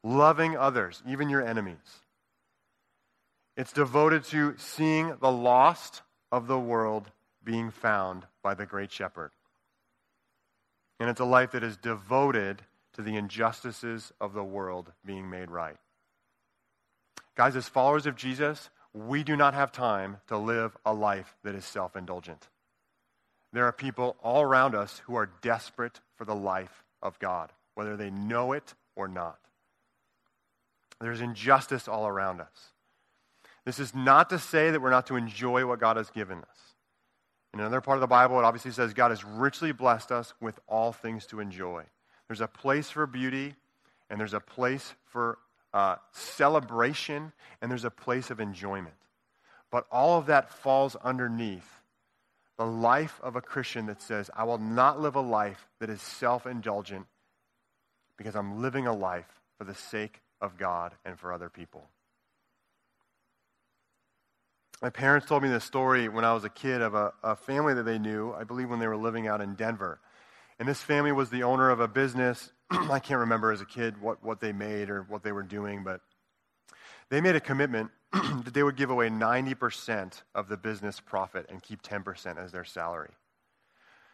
loving 0.03 0.57
others, 0.57 1.01
even 1.07 1.29
your 1.29 1.45
enemies. 1.45 2.01
It's 3.57 3.73
devoted 3.73 4.23
to 4.25 4.53
seeing 4.57 5.15
the 5.19 5.31
lost 5.31 6.03
of 6.31 6.45
the 6.45 6.59
world 6.59 7.09
being 7.43 7.71
found 7.71 8.27
by 8.43 8.53
the 8.53 8.67
great 8.67 8.91
shepherd. 8.91 9.31
And 10.99 11.09
it's 11.09 11.19
a 11.19 11.25
life 11.25 11.51
that 11.51 11.63
is 11.63 11.75
devoted 11.75 12.61
to 12.93 13.01
the 13.01 13.15
injustices 13.15 14.13
of 14.21 14.33
the 14.33 14.43
world 14.43 14.93
being 15.03 15.27
made 15.29 15.49
right. 15.49 15.77
Guys, 17.35 17.55
as 17.55 17.67
followers 17.67 18.05
of 18.05 18.15
Jesus, 18.15 18.69
we 18.93 19.23
do 19.23 19.35
not 19.35 19.55
have 19.55 19.71
time 19.71 20.17
to 20.27 20.37
live 20.37 20.77
a 20.85 20.93
life 20.93 21.35
that 21.43 21.55
is 21.55 21.65
self 21.65 21.95
indulgent. 21.95 22.47
There 23.53 23.65
are 23.65 23.71
people 23.71 24.17
all 24.21 24.43
around 24.43 24.75
us 24.75 25.01
who 25.05 25.15
are 25.15 25.31
desperate 25.41 25.99
for 26.15 26.25
the 26.25 26.35
life 26.35 26.83
of 27.01 27.17
God, 27.17 27.51
whether 27.73 27.97
they 27.97 28.11
know 28.11 28.53
it 28.53 28.75
or 28.95 29.07
not. 29.07 29.39
There's 30.99 31.21
injustice 31.21 31.87
all 31.87 32.07
around 32.07 32.41
us. 32.41 32.73
This 33.67 33.79
is 33.79 33.93
not 33.93 34.29
to 34.29 34.39
say 34.39 34.71
that 34.71 34.81
we're 34.81 34.91
not 34.91 35.07
to 35.07 35.17
enjoy 35.17 35.65
what 35.65 35.81
God 35.81 35.97
has 35.97 36.09
given 36.09 36.37
us. 36.37 36.75
In 37.53 37.59
another 37.59 37.81
part 37.81 37.97
of 37.97 37.99
the 37.99 38.07
Bible, 38.07 38.39
it 38.39 38.45
obviously 38.45 38.71
says 38.71 38.93
God 38.93 39.11
has 39.11 39.25
richly 39.25 39.73
blessed 39.73 40.09
us 40.09 40.33
with 40.39 40.57
all 40.69 40.93
things 40.93 41.25
to 41.25 41.41
enjoy. 41.41 41.83
There's 42.29 42.39
a 42.39 42.47
place 42.47 42.89
for 42.89 43.05
beauty, 43.05 43.55
and 44.09 44.17
there's 44.17 44.33
a 44.33 44.39
place 44.39 44.93
for 45.07 45.39
uh, 45.73 45.97
celebration, 46.13 47.33
and 47.61 47.69
there's 47.69 47.83
a 47.83 47.91
place 47.91 48.31
of 48.31 48.39
enjoyment. 48.39 48.95
But 49.69 49.85
all 49.91 50.17
of 50.17 50.27
that 50.27 50.49
falls 50.49 50.95
underneath 50.95 51.69
the 52.57 52.65
life 52.65 53.19
of 53.21 53.35
a 53.35 53.41
Christian 53.41 53.87
that 53.87 54.01
says, 54.01 54.31
I 54.33 54.45
will 54.45 54.59
not 54.59 55.01
live 55.01 55.15
a 55.17 55.21
life 55.21 55.67
that 55.81 55.89
is 55.89 56.01
self 56.01 56.47
indulgent 56.47 57.05
because 58.15 58.37
I'm 58.37 58.61
living 58.61 58.87
a 58.87 58.95
life 58.95 59.41
for 59.57 59.65
the 59.65 59.75
sake 59.75 60.21
of 60.39 60.57
God 60.57 60.93
and 61.03 61.19
for 61.19 61.33
other 61.33 61.49
people. 61.49 61.89
My 64.81 64.91
parents 64.91 65.27
told 65.27 65.41
me 65.41 65.49
this 65.49 65.63
story 65.63 66.07
when 66.07 66.23
I 66.23 66.33
was 66.33 66.43
a 66.43 66.49
kid 66.49 66.81
of 66.81 66.93
a, 66.93 67.11
a, 67.23 67.35
family 67.35 67.73
that 67.73 67.83
they 67.83 67.97
knew, 67.97 68.33
I 68.33 68.43
believe 68.43 68.69
when 68.69 68.79
they 68.79 68.87
were 68.87 68.97
living 68.97 69.27
out 69.27 69.41
in 69.41 69.55
Denver. 69.55 69.99
And 70.59 70.67
this 70.67 70.83
family 70.83 71.11
was 71.11 71.31
the 71.31 71.43
owner 71.43 71.71
of 71.71 71.79
a 71.79 71.87
business. 71.87 72.51
I 72.69 72.99
can't 72.99 73.21
remember 73.21 73.51
as 73.51 73.59
a 73.59 73.65
kid 73.65 73.99
what, 73.99 74.23
what 74.23 74.39
they 74.39 74.51
made 74.51 74.91
or 74.91 75.01
what 75.03 75.23
they 75.23 75.31
were 75.31 75.43
doing, 75.43 75.83
but 75.83 76.01
They 77.09 77.21
made 77.21 77.35
a 77.35 77.39
commitment 77.39 77.89
that 78.13 78.53
they 78.53 78.61
would 78.61 78.75
give 78.75 78.91
away 78.91 79.09
90% 79.09 80.21
of 80.35 80.47
the 80.47 80.57
business 80.57 80.99
profit 80.99 81.47
and 81.49 81.63
keep 81.63 81.81
10% 81.81 82.37
as 82.37 82.51
their 82.51 82.65
salary. 82.65 83.11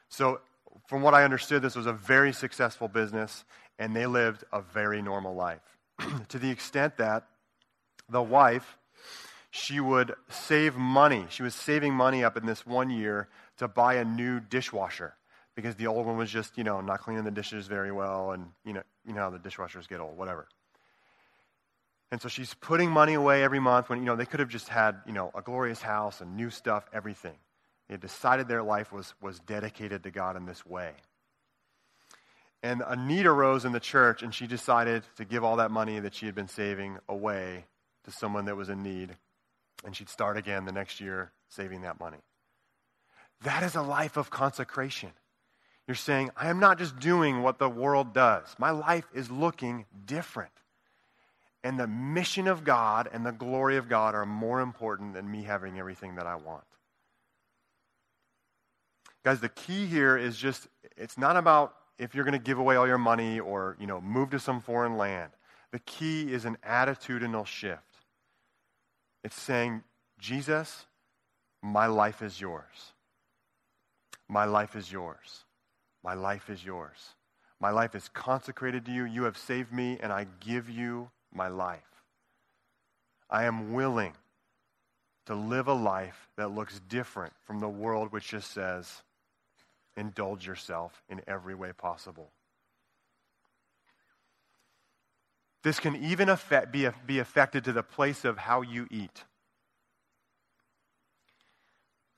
So, 0.09 0.39
from 0.87 1.01
what 1.01 1.13
I 1.13 1.23
understood, 1.23 1.61
this 1.61 1.75
was 1.75 1.85
a 1.85 1.93
very 1.93 2.33
successful 2.33 2.87
business, 2.87 3.43
and 3.77 3.95
they 3.95 4.05
lived 4.05 4.43
a 4.51 4.61
very 4.61 5.01
normal 5.01 5.35
life. 5.35 5.61
to 6.29 6.39
the 6.39 6.49
extent 6.49 6.97
that 6.97 7.27
the 8.09 8.21
wife, 8.21 8.77
she 9.55 9.79
would 9.79 10.15
save 10.29 10.75
money. 10.75 11.27
She 11.29 11.43
was 11.43 11.53
saving 11.53 11.93
money 11.93 12.23
up 12.23 12.37
in 12.37 12.47
this 12.47 12.65
one 12.65 12.89
year 12.89 13.29
to 13.57 13.67
buy 13.67 13.95
a 13.95 14.03
new 14.03 14.39
dishwasher 14.39 15.13
because 15.53 15.75
the 15.75 15.85
old 15.85 16.07
one 16.07 16.17
was 16.17 16.31
just, 16.31 16.57
you 16.57 16.63
know, 16.63 16.81
not 16.81 17.01
cleaning 17.01 17.23
the 17.23 17.29
dishes 17.29 17.67
very 17.67 17.91
well, 17.91 18.31
and 18.31 18.47
you 18.65 18.73
know, 18.73 18.81
you 19.05 19.13
know 19.13 19.21
how 19.21 19.29
the 19.29 19.37
dishwashers 19.37 19.87
get 19.87 19.99
old, 19.99 20.17
whatever. 20.17 20.47
And 22.11 22.19
so 22.19 22.29
she's 22.29 22.55
putting 22.55 22.89
money 22.89 23.13
away 23.13 23.43
every 23.43 23.59
month 23.59 23.89
when, 23.89 23.99
you 23.99 24.05
know, 24.05 24.15
they 24.15 24.25
could 24.25 24.39
have 24.39 24.49
just 24.49 24.69
had, 24.69 24.95
you 25.05 25.13
know, 25.13 25.29
a 25.35 25.43
glorious 25.43 25.83
house 25.83 26.19
and 26.19 26.35
new 26.35 26.49
stuff, 26.49 26.89
everything. 26.91 27.35
They 27.89 27.97
decided 27.97 28.47
their 28.47 28.63
life 28.63 28.91
was, 28.91 29.13
was 29.21 29.37
dedicated 29.39 30.01
to 30.01 30.09
God 30.09 30.35
in 30.35 30.47
this 30.47 30.65
way. 30.65 30.93
And 32.63 32.81
a 32.87 32.95
need 32.95 33.27
arose 33.27 33.65
in 33.65 33.71
the 33.71 33.79
church, 33.79 34.23
and 34.23 34.33
she 34.33 34.47
decided 34.47 35.03
to 35.17 35.25
give 35.25 35.43
all 35.43 35.57
that 35.57 35.69
money 35.69 35.99
that 35.99 36.15
she 36.15 36.25
had 36.25 36.33
been 36.33 36.47
saving 36.47 36.97
away 37.07 37.65
to 38.05 38.11
someone 38.11 38.45
that 38.45 38.57
was 38.57 38.69
in 38.69 38.81
need. 38.81 39.15
And 39.85 39.95
she'd 39.95 40.09
start 40.09 40.37
again 40.37 40.65
the 40.65 40.71
next 40.71 41.01
year 41.01 41.31
saving 41.49 41.81
that 41.81 41.99
money. 41.99 42.19
That 43.43 43.63
is 43.63 43.75
a 43.75 43.81
life 43.81 44.17
of 44.17 44.29
consecration. 44.29 45.11
You're 45.87 45.95
saying, 45.95 46.31
I 46.37 46.49
am 46.49 46.59
not 46.59 46.77
just 46.77 46.97
doing 46.99 47.41
what 47.41 47.59
the 47.59 47.69
world 47.69 48.13
does, 48.13 48.55
my 48.57 48.71
life 48.71 49.05
is 49.13 49.29
looking 49.29 49.85
different. 50.05 50.51
And 51.65 51.79
the 51.79 51.87
mission 51.87 52.47
of 52.49 52.65
God 52.65 53.09
and 53.13 53.25
the 53.25 53.31
glory 53.31 53.77
of 53.77 53.87
God 53.87 54.15
are 54.15 54.25
more 54.25 54.59
important 54.59 55.13
than 55.13 55.31
me 55.31 55.43
having 55.43 55.79
everything 55.79 56.15
that 56.15 56.27
I 56.27 56.35
want. 56.35 56.65
Guys, 59.23 59.39
the 59.39 59.49
key 59.49 59.85
here 59.85 60.17
is 60.17 60.35
just, 60.35 60.67
it's 60.97 61.17
not 61.17 61.37
about 61.37 61.73
if 61.97 62.13
you're 62.13 62.25
going 62.25 62.33
to 62.33 62.39
give 62.39 62.57
away 62.59 62.75
all 62.75 62.85
your 62.85 62.97
money 62.97 63.39
or, 63.39 63.77
you 63.79 63.87
know, 63.87 64.01
move 64.01 64.31
to 64.31 64.39
some 64.39 64.59
foreign 64.59 64.97
land. 64.97 65.31
The 65.71 65.79
key 65.79 66.33
is 66.33 66.43
an 66.43 66.57
attitudinal 66.67 67.45
shift. 67.45 67.92
It's 69.23 69.39
saying, 69.39 69.83
Jesus, 70.19 70.85
my 71.61 71.85
life 71.85 72.21
is 72.21 72.41
yours. 72.41 72.93
My 74.27 74.45
life 74.45 74.75
is 74.75 74.91
yours. 74.91 75.45
My 76.03 76.13
life 76.13 76.49
is 76.49 76.65
yours. 76.65 77.15
My 77.59 77.69
life 77.69 77.95
is 77.95 78.09
consecrated 78.09 78.85
to 78.85 78.91
you. 78.91 79.05
You 79.05 79.23
have 79.23 79.37
saved 79.37 79.71
me, 79.71 79.97
and 80.01 80.11
I 80.11 80.27
give 80.41 80.69
you 80.69 81.09
my 81.33 81.47
life. 81.47 81.81
I 83.29 83.45
am 83.45 83.73
willing 83.73 84.13
to 85.25 85.35
live 85.35 85.67
a 85.67 85.73
life 85.73 86.27
that 86.35 86.51
looks 86.51 86.81
different 86.89 87.33
from 87.45 87.59
the 87.59 87.69
world 87.69 88.11
which 88.11 88.27
just 88.29 88.51
says, 88.51 89.03
indulge 89.95 90.45
yourself 90.45 91.01
in 91.07 91.21
every 91.27 91.55
way 91.55 91.71
possible. 91.71 92.31
This 95.63 95.79
can 95.79 95.95
even 95.95 96.29
affect, 96.29 96.71
be, 96.71 96.87
be 97.05 97.19
affected 97.19 97.63
to 97.65 97.73
the 97.73 97.83
place 97.83 98.25
of 98.25 98.37
how 98.37 98.61
you 98.61 98.87
eat. 98.91 99.23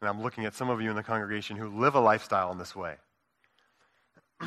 And 0.01 0.09
I'm 0.09 0.21
looking 0.21 0.45
at 0.45 0.55
some 0.55 0.69
of 0.69 0.81
you 0.81 0.89
in 0.89 0.95
the 0.95 1.03
congregation 1.03 1.55
who 1.55 1.79
live 1.79 1.95
a 1.95 1.99
lifestyle 1.99 2.51
in 2.51 2.57
this 2.57 2.75
way. 2.75 2.95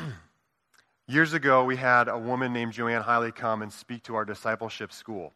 Years 1.07 1.33
ago, 1.33 1.63
we 1.63 1.75
had 1.75 2.07
a 2.07 2.17
woman 2.17 2.53
named 2.53 2.73
Joanne 2.73 3.03
Hiley 3.03 3.33
come 3.33 3.61
and 3.61 3.73
speak 3.73 4.03
to 4.03 4.15
our 4.15 4.25
discipleship 4.25 4.91
school. 4.91 5.33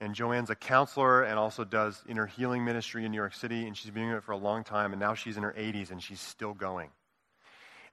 And 0.00 0.14
Joanne's 0.14 0.50
a 0.50 0.56
counselor 0.56 1.22
and 1.22 1.38
also 1.38 1.64
does 1.64 2.02
inner 2.08 2.26
healing 2.26 2.64
ministry 2.64 3.04
in 3.04 3.12
New 3.12 3.16
York 3.16 3.34
City, 3.34 3.66
and 3.66 3.76
she's 3.76 3.90
been 3.90 4.04
doing 4.04 4.16
it 4.16 4.24
for 4.24 4.32
a 4.32 4.36
long 4.36 4.64
time, 4.64 4.92
and 4.92 5.00
now 5.00 5.14
she's 5.14 5.36
in 5.36 5.44
her 5.44 5.54
80s 5.56 5.90
and 5.90 6.02
she's 6.02 6.20
still 6.20 6.52
going. 6.52 6.90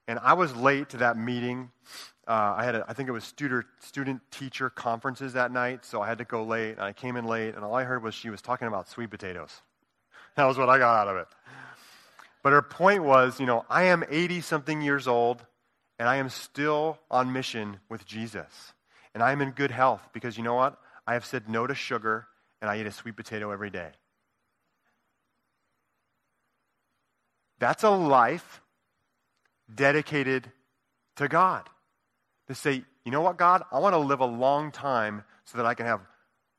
And 0.08 0.20
I 0.20 0.34
was 0.34 0.56
late 0.56 0.90
to 0.90 0.98
that 0.98 1.16
meeting. 1.16 1.72
Uh, 2.32 2.56
I 2.56 2.64
had, 2.64 2.76
a, 2.76 2.86
I 2.88 2.94
think 2.94 3.10
it 3.10 3.12
was 3.12 3.26
student, 3.26 3.66
student 3.82 4.22
teacher 4.32 4.70
conferences 4.70 5.34
that 5.34 5.52
night, 5.52 5.84
so 5.84 6.02
I 6.02 6.08
had 6.08 6.20
to 6.20 6.24
go 6.24 6.46
late. 6.46 6.76
And 6.76 6.82
I 6.82 6.94
came 6.94 7.18
in 7.18 7.26
late, 7.26 7.56
and 7.56 7.66
all 7.66 7.76
I 7.76 7.84
heard 7.84 8.02
was 8.02 8.16
she 8.16 8.30
was 8.30 8.42
talking 8.42 8.70
about 8.70 8.88
sweet 8.88 9.10
potatoes. 9.10 9.62
That 10.36 10.46
was 10.46 10.58
what 10.58 10.70
I 10.70 10.78
got 10.78 10.96
out 10.96 11.08
of 11.10 11.18
it. 11.18 11.28
But 12.42 12.54
her 12.54 12.62
point 12.62 13.04
was, 13.04 13.38
you 13.42 13.46
know, 13.46 13.66
I 13.70 13.84
am 13.84 14.06
80 14.10 14.40
something 14.40 14.82
years 14.82 15.06
old, 15.06 15.46
and 16.00 16.08
I 16.08 16.16
am 16.16 16.30
still 16.30 17.00
on 17.12 17.34
mission 17.34 17.82
with 17.90 18.06
Jesus. 18.06 18.72
And 19.14 19.22
I 19.22 19.34
am 19.34 19.42
in 19.42 19.52
good 19.52 19.72
health 19.72 20.08
because 20.14 20.38
you 20.38 20.44
know 20.46 20.54
what? 20.54 20.80
I 21.06 21.16
have 21.16 21.26
said 21.26 21.50
no 21.50 21.68
to 21.68 21.76
sugar, 21.76 22.28
and 22.62 22.72
I 22.72 22.80
eat 22.80 22.88
a 22.88 22.92
sweet 22.94 23.18
potato 23.18 23.52
every 23.52 23.72
day. 23.72 23.90
That's 27.60 27.84
a 27.84 27.90
life 27.90 28.62
dedicated 29.76 30.50
to 31.18 31.28
God. 31.28 31.68
To 32.52 32.56
say, 32.56 32.84
you 33.06 33.14
know 33.14 33.22
what, 33.22 33.38
God? 33.38 33.64
I 33.72 33.80
want 33.80 33.94
to 33.94 34.00
live 34.00 34.20
a 34.20 34.26
long 34.26 34.74
time 34.74 35.24
so 35.46 35.58
that 35.58 35.66
I 35.66 35.74
can 35.74 35.86
have 35.86 36.02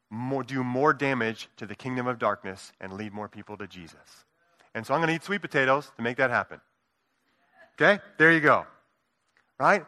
more, 0.08 0.42
do 0.42 0.64
more 0.64 0.94
damage 0.94 1.50
to 1.58 1.66
the 1.66 1.74
kingdom 1.74 2.06
of 2.06 2.18
darkness 2.18 2.72
and 2.80 2.94
lead 2.94 3.12
more 3.12 3.28
people 3.28 3.58
to 3.58 3.66
Jesus. 3.66 4.24
And 4.74 4.86
so 4.86 4.94
I'm 4.94 5.00
going 5.00 5.08
to 5.08 5.14
eat 5.14 5.22
sweet 5.22 5.42
potatoes 5.42 5.92
to 5.98 6.02
make 6.02 6.16
that 6.16 6.30
happen. 6.30 6.62
Okay? 7.74 8.02
There 8.16 8.32
you 8.32 8.40
go. 8.40 8.64
Right? 9.60 9.84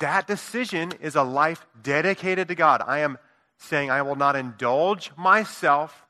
That 0.00 0.26
decision 0.26 0.92
is 1.00 1.16
a 1.16 1.22
life 1.22 1.64
dedicated 1.82 2.48
to 2.48 2.54
God. 2.54 2.82
I 2.86 2.98
am 2.98 3.16
saying 3.56 3.90
I 3.90 4.02
will 4.02 4.16
not 4.16 4.36
indulge 4.36 5.12
myself 5.16 6.06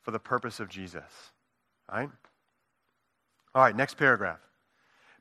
for 0.00 0.10
the 0.10 0.18
purpose 0.18 0.58
of 0.58 0.70
Jesus. 0.70 1.02
Right? 1.92 2.08
All 3.54 3.62
right, 3.62 3.76
next 3.76 3.98
paragraph. 3.98 4.40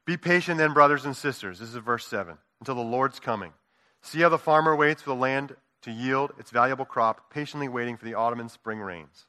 Be 0.06 0.16
patient 0.16 0.60
then, 0.60 0.72
brothers 0.72 1.04
and 1.04 1.14
sisters. 1.14 1.60
This 1.60 1.68
is 1.68 1.76
verse 1.76 2.08
7. 2.08 2.38
Until 2.60 2.76
the 2.76 2.82
Lord's 2.82 3.20
coming. 3.20 3.54
See 4.02 4.22
how 4.22 4.30
the 4.30 4.38
farmer 4.38 4.76
waits 4.76 5.02
for 5.02 5.10
the 5.10 5.16
land 5.16 5.56
to 5.82 5.92
yield 5.92 6.32
its 6.38 6.52
valuable 6.52 6.86
crop, 6.86 7.32
patiently 7.32 7.68
waiting 7.68 7.98
for 7.98 8.06
the 8.06 8.14
autumn 8.14 8.40
and 8.40 8.52
spring 8.52 8.80
rains. 8.80 9.26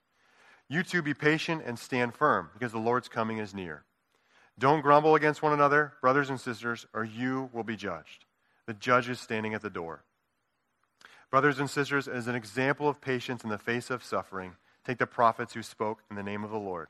You 0.69 0.83
too 0.83 1.03
be 1.03 1.14
patient 1.14 1.62
and 1.64 1.79
stand 1.79 2.14
firm, 2.14 2.51
because 2.53 2.73
the 2.73 2.79
Lord's 2.79 3.09
coming 3.09 3.38
is 3.38 3.55
near. 3.55 3.85
Don't 4.59 4.83
grumble 4.83 5.14
against 5.14 5.43
one 5.43 5.53
another, 5.53 5.95
brothers 6.01 6.31
and 6.31 6.41
sisters, 6.41 6.87
or 6.93 7.05
you 7.05 7.49
will 7.53 7.62
be 7.62 7.77
judged. 7.77 8.25
The 8.67 8.75
judge 8.75 9.09
is 9.09 9.21
standing 9.21 9.55
at 9.55 9.62
the 9.62 9.71
door. 9.71 10.03
Brothers 11.31 11.59
and 11.59 11.71
sisters, 11.71 12.09
as 12.09 12.27
an 12.27 12.35
example 12.35 12.88
of 12.88 13.01
patience 13.01 13.45
in 13.45 13.51
the 13.51 13.59
face 13.59 13.91
of 13.91 14.03
suffering, 14.03 14.57
take 14.85 14.99
the 14.99 15.07
prophets 15.07 15.55
who 15.55 15.62
spoke 15.62 16.03
in 16.11 16.17
the 16.17 16.23
name 16.23 16.43
of 16.43 16.51
the 16.51 16.59
Lord. 16.59 16.88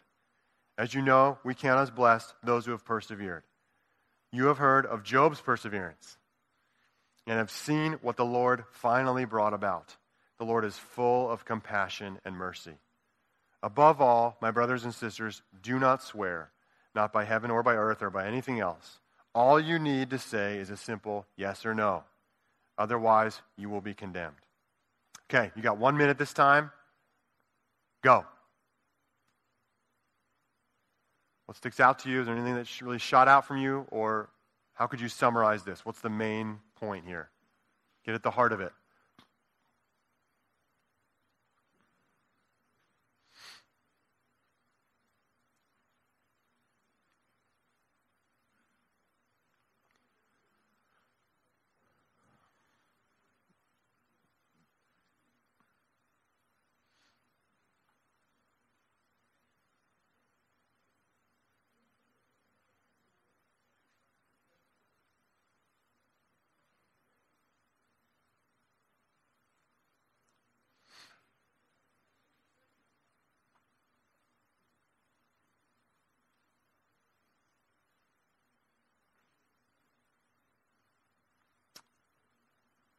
As 0.77 0.94
you 0.94 1.03
know, 1.03 1.38
we 1.44 1.55
count 1.55 1.81
as 1.81 1.90
blessed 1.90 2.35
those 2.42 2.64
who 2.64 2.70
have 2.70 2.85
persevered. 2.85 3.42
You 4.33 4.46
have 4.46 4.59
heard 4.59 4.87
of 4.87 5.03
Job's 5.03 5.40
perseverance 5.40 6.16
and 7.28 7.36
have 7.36 7.50
seen 7.50 7.92
what 8.00 8.16
the 8.16 8.24
Lord 8.24 8.64
finally 8.70 9.26
brought 9.26 9.52
about. 9.52 9.96
The 10.38 10.46
Lord 10.46 10.64
is 10.64 10.78
full 10.78 11.30
of 11.30 11.44
compassion 11.44 12.18
and 12.24 12.34
mercy. 12.34 12.78
Above 13.62 14.00
all, 14.00 14.38
my 14.40 14.50
brothers 14.50 14.84
and 14.84 14.94
sisters, 14.94 15.42
do 15.62 15.78
not 15.78 16.02
swear, 16.02 16.50
not 16.94 17.12
by 17.12 17.24
heaven 17.24 17.50
or 17.50 17.62
by 17.62 17.74
earth 17.74 18.02
or 18.02 18.08
by 18.08 18.26
anything 18.26 18.60
else. 18.60 19.00
All 19.34 19.60
you 19.60 19.78
need 19.78 20.10
to 20.10 20.18
say 20.18 20.56
is 20.56 20.70
a 20.70 20.76
simple 20.76 21.26
yes 21.36 21.66
or 21.66 21.74
no. 21.74 22.04
Otherwise, 22.78 23.42
you 23.58 23.68
will 23.68 23.82
be 23.82 23.94
condemned. 23.94 24.36
Okay, 25.28 25.50
you 25.54 25.60
got 25.60 25.76
one 25.76 25.98
minute 25.98 26.16
this 26.16 26.32
time. 26.32 26.70
Go. 28.02 28.24
What 31.44 31.58
sticks 31.58 31.80
out 31.80 31.98
to 32.00 32.10
you? 32.10 32.20
Is 32.20 32.26
there 32.26 32.34
anything 32.34 32.54
that 32.54 32.80
really 32.80 32.98
shot 32.98 33.28
out 33.28 33.46
from 33.46 33.58
you? 33.58 33.86
Or 33.90 34.30
how 34.78 34.86
could 34.86 35.00
you 35.00 35.08
summarize 35.08 35.64
this? 35.64 35.84
What's 35.84 36.00
the 36.00 36.08
main 36.08 36.60
point 36.76 37.04
here? 37.04 37.30
Get 38.06 38.14
at 38.14 38.22
the 38.22 38.30
heart 38.30 38.52
of 38.52 38.60
it. 38.60 38.72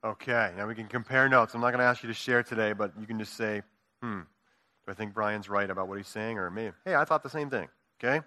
Okay, 0.04 0.54
now 0.56 0.68
we 0.68 0.76
can 0.76 0.88
compare 0.88 1.28
notes. 1.28 1.54
I'm 1.54 1.62
not 1.62 1.72
going 1.72 1.80
to 1.80 1.86
ask 1.86 2.04
you 2.04 2.08
to 2.08 2.14
share 2.14 2.42
today, 2.42 2.74
but 2.74 2.94
you 3.00 3.06
can 3.06 3.20
just 3.20 3.34
say, 3.36 3.64
Hmm. 4.02 4.22
Do 4.86 4.92
I 4.92 4.94
think 4.94 5.14
Brian's 5.14 5.50
right 5.50 5.70
about 5.70 5.88
what 5.88 5.98
he's 5.98 6.08
saying? 6.08 6.38
Or 6.38 6.50
maybe, 6.50 6.74
hey, 6.86 6.96
I 6.96 7.06
thought 7.06 7.24
the 7.24 7.30
same 7.30 7.50
thing. 7.50 7.68
Okay? 8.02 8.26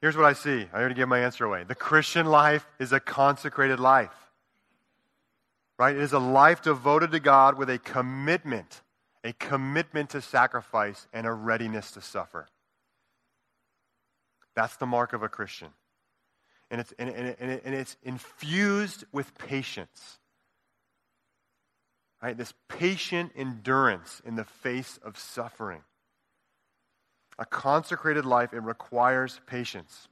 Here's 0.00 0.16
what 0.16 0.26
I 0.26 0.32
see. 0.32 0.66
I 0.72 0.78
already 0.80 0.94
gave 0.94 1.08
my 1.08 1.20
answer 1.20 1.44
away. 1.44 1.64
The 1.64 1.74
Christian 1.74 2.26
life 2.26 2.66
is 2.78 2.92
a 2.92 3.00
consecrated 3.00 3.80
life. 3.80 4.14
Right? 5.78 5.96
It 5.96 6.02
is 6.02 6.12
a 6.12 6.18
life 6.18 6.62
devoted 6.62 7.12
to 7.12 7.20
God 7.20 7.58
with 7.58 7.70
a 7.70 7.78
commitment, 7.78 8.82
a 9.22 9.32
commitment 9.32 10.10
to 10.10 10.20
sacrifice, 10.20 11.06
and 11.12 11.26
a 11.26 11.32
readiness 11.32 11.90
to 11.92 12.00
suffer. 12.00 12.46
That's 14.54 14.76
the 14.76 14.86
mark 14.86 15.12
of 15.12 15.22
a 15.22 15.28
Christian. 15.28 15.68
And 16.70 16.80
it's, 16.80 16.92
and, 16.98 17.10
and, 17.10 17.36
and, 17.38 17.60
and 17.64 17.74
it's 17.74 17.96
infused 18.02 19.04
with 19.12 19.36
patience. 19.36 20.18
Right? 22.24 22.38
This 22.38 22.54
patient 22.70 23.32
endurance 23.36 24.22
in 24.24 24.34
the 24.34 24.46
face 24.46 24.98
of 25.04 25.18
suffering. 25.18 25.82
A 27.38 27.44
consecrated 27.44 28.24
life, 28.24 28.54
it 28.54 28.60
requires 28.60 29.42
patience. 29.46 30.08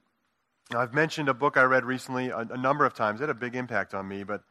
Now, 0.71 0.81
I've 0.81 0.93
mentioned 0.93 1.27
a 1.27 1.33
book 1.33 1.57
I 1.57 1.63
read 1.63 1.85
recently 1.85 2.29
a, 2.29 2.37
a 2.37 2.57
number 2.57 2.85
of 2.85 2.93
times. 2.93 3.19
It 3.19 3.23
had 3.23 3.29
a 3.31 3.33
big 3.33 3.55
impact 3.55 3.95
on 3.95 4.07
me, 4.07 4.23
but 4.23 4.43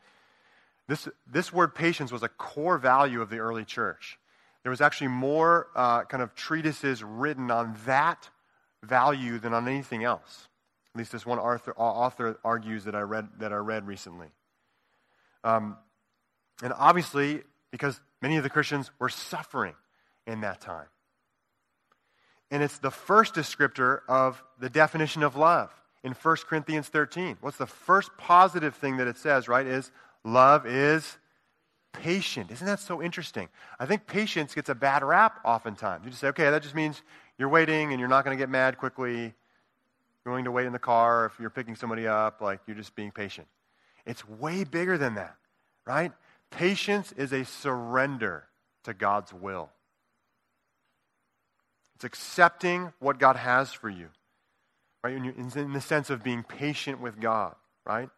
this, 0.88 1.08
this 1.24 1.52
word 1.52 1.72
patience 1.72 2.10
was 2.10 2.24
a 2.24 2.28
core 2.28 2.78
value 2.78 3.22
of 3.22 3.30
the 3.30 3.38
early 3.38 3.64
church. 3.64 4.18
There 4.64 4.70
was 4.70 4.80
actually 4.80 5.08
more 5.08 5.68
uh, 5.76 6.02
kind 6.02 6.20
of 6.20 6.34
treatises 6.34 7.04
written 7.04 7.52
on 7.52 7.76
that 7.86 8.28
value 8.82 9.38
than 9.38 9.54
on 9.54 9.68
anything 9.68 10.02
else. 10.02 10.48
At 10.96 10.98
least 10.98 11.12
this 11.12 11.24
one 11.24 11.38
author, 11.38 11.74
author 11.76 12.40
argues 12.42 12.82
that 12.86 12.96
I 12.96 13.02
read, 13.02 13.28
that 13.38 13.52
I 13.52 13.56
read 13.58 13.86
recently. 13.86 14.30
Um, 15.44 15.76
and 16.60 16.72
obviously, 16.76 17.42
because 17.72 18.00
many 18.20 18.36
of 18.36 18.44
the 18.44 18.50
Christians 18.50 18.92
were 19.00 19.08
suffering 19.08 19.74
in 20.26 20.42
that 20.42 20.60
time. 20.60 20.86
And 22.52 22.62
it's 22.62 22.78
the 22.78 22.90
first 22.90 23.34
descriptor 23.34 24.00
of 24.08 24.40
the 24.60 24.70
definition 24.70 25.24
of 25.24 25.34
love 25.34 25.72
in 26.04 26.12
1 26.12 26.36
Corinthians 26.46 26.86
13. 26.88 27.38
What's 27.40 27.56
the 27.56 27.66
first 27.66 28.10
positive 28.18 28.76
thing 28.76 28.98
that 28.98 29.08
it 29.08 29.16
says, 29.16 29.48
right? 29.48 29.66
Is 29.66 29.90
love 30.22 30.66
is 30.66 31.16
patient. 31.92 32.50
Isn't 32.50 32.66
that 32.66 32.80
so 32.80 33.02
interesting? 33.02 33.48
I 33.80 33.86
think 33.86 34.06
patience 34.06 34.54
gets 34.54 34.68
a 34.68 34.74
bad 34.74 35.02
rap 35.02 35.40
oftentimes. 35.44 36.04
You 36.04 36.10
just 36.10 36.20
say, 36.20 36.28
okay, 36.28 36.50
that 36.50 36.62
just 36.62 36.74
means 36.74 37.02
you're 37.38 37.48
waiting 37.48 37.92
and 37.92 37.98
you're 37.98 38.08
not 38.08 38.24
going 38.24 38.36
to 38.36 38.40
get 38.40 38.50
mad 38.50 38.78
quickly. 38.78 39.20
You're 40.24 40.34
going 40.34 40.44
to 40.44 40.50
wait 40.50 40.66
in 40.66 40.72
the 40.72 40.78
car 40.78 41.26
if 41.26 41.40
you're 41.40 41.50
picking 41.50 41.74
somebody 41.74 42.06
up, 42.06 42.40
like 42.40 42.60
you're 42.66 42.76
just 42.76 42.94
being 42.94 43.10
patient. 43.10 43.46
It's 44.04 44.28
way 44.28 44.64
bigger 44.64 44.98
than 44.98 45.14
that, 45.14 45.36
right? 45.86 46.12
Patience 46.52 47.12
is 47.12 47.32
a 47.32 47.44
surrender 47.44 48.44
to 48.84 48.94
God's 48.94 49.32
will. 49.32 49.70
It's 51.96 52.04
accepting 52.04 52.92
what 53.00 53.18
God 53.18 53.36
has 53.36 53.72
for 53.72 53.88
you, 53.88 54.08
right? 55.02 55.14
In 55.14 55.72
the 55.72 55.80
sense 55.80 56.10
of 56.10 56.22
being 56.22 56.42
patient 56.44 57.00
with 57.00 57.20
God, 57.20 57.54
right? 57.84 58.08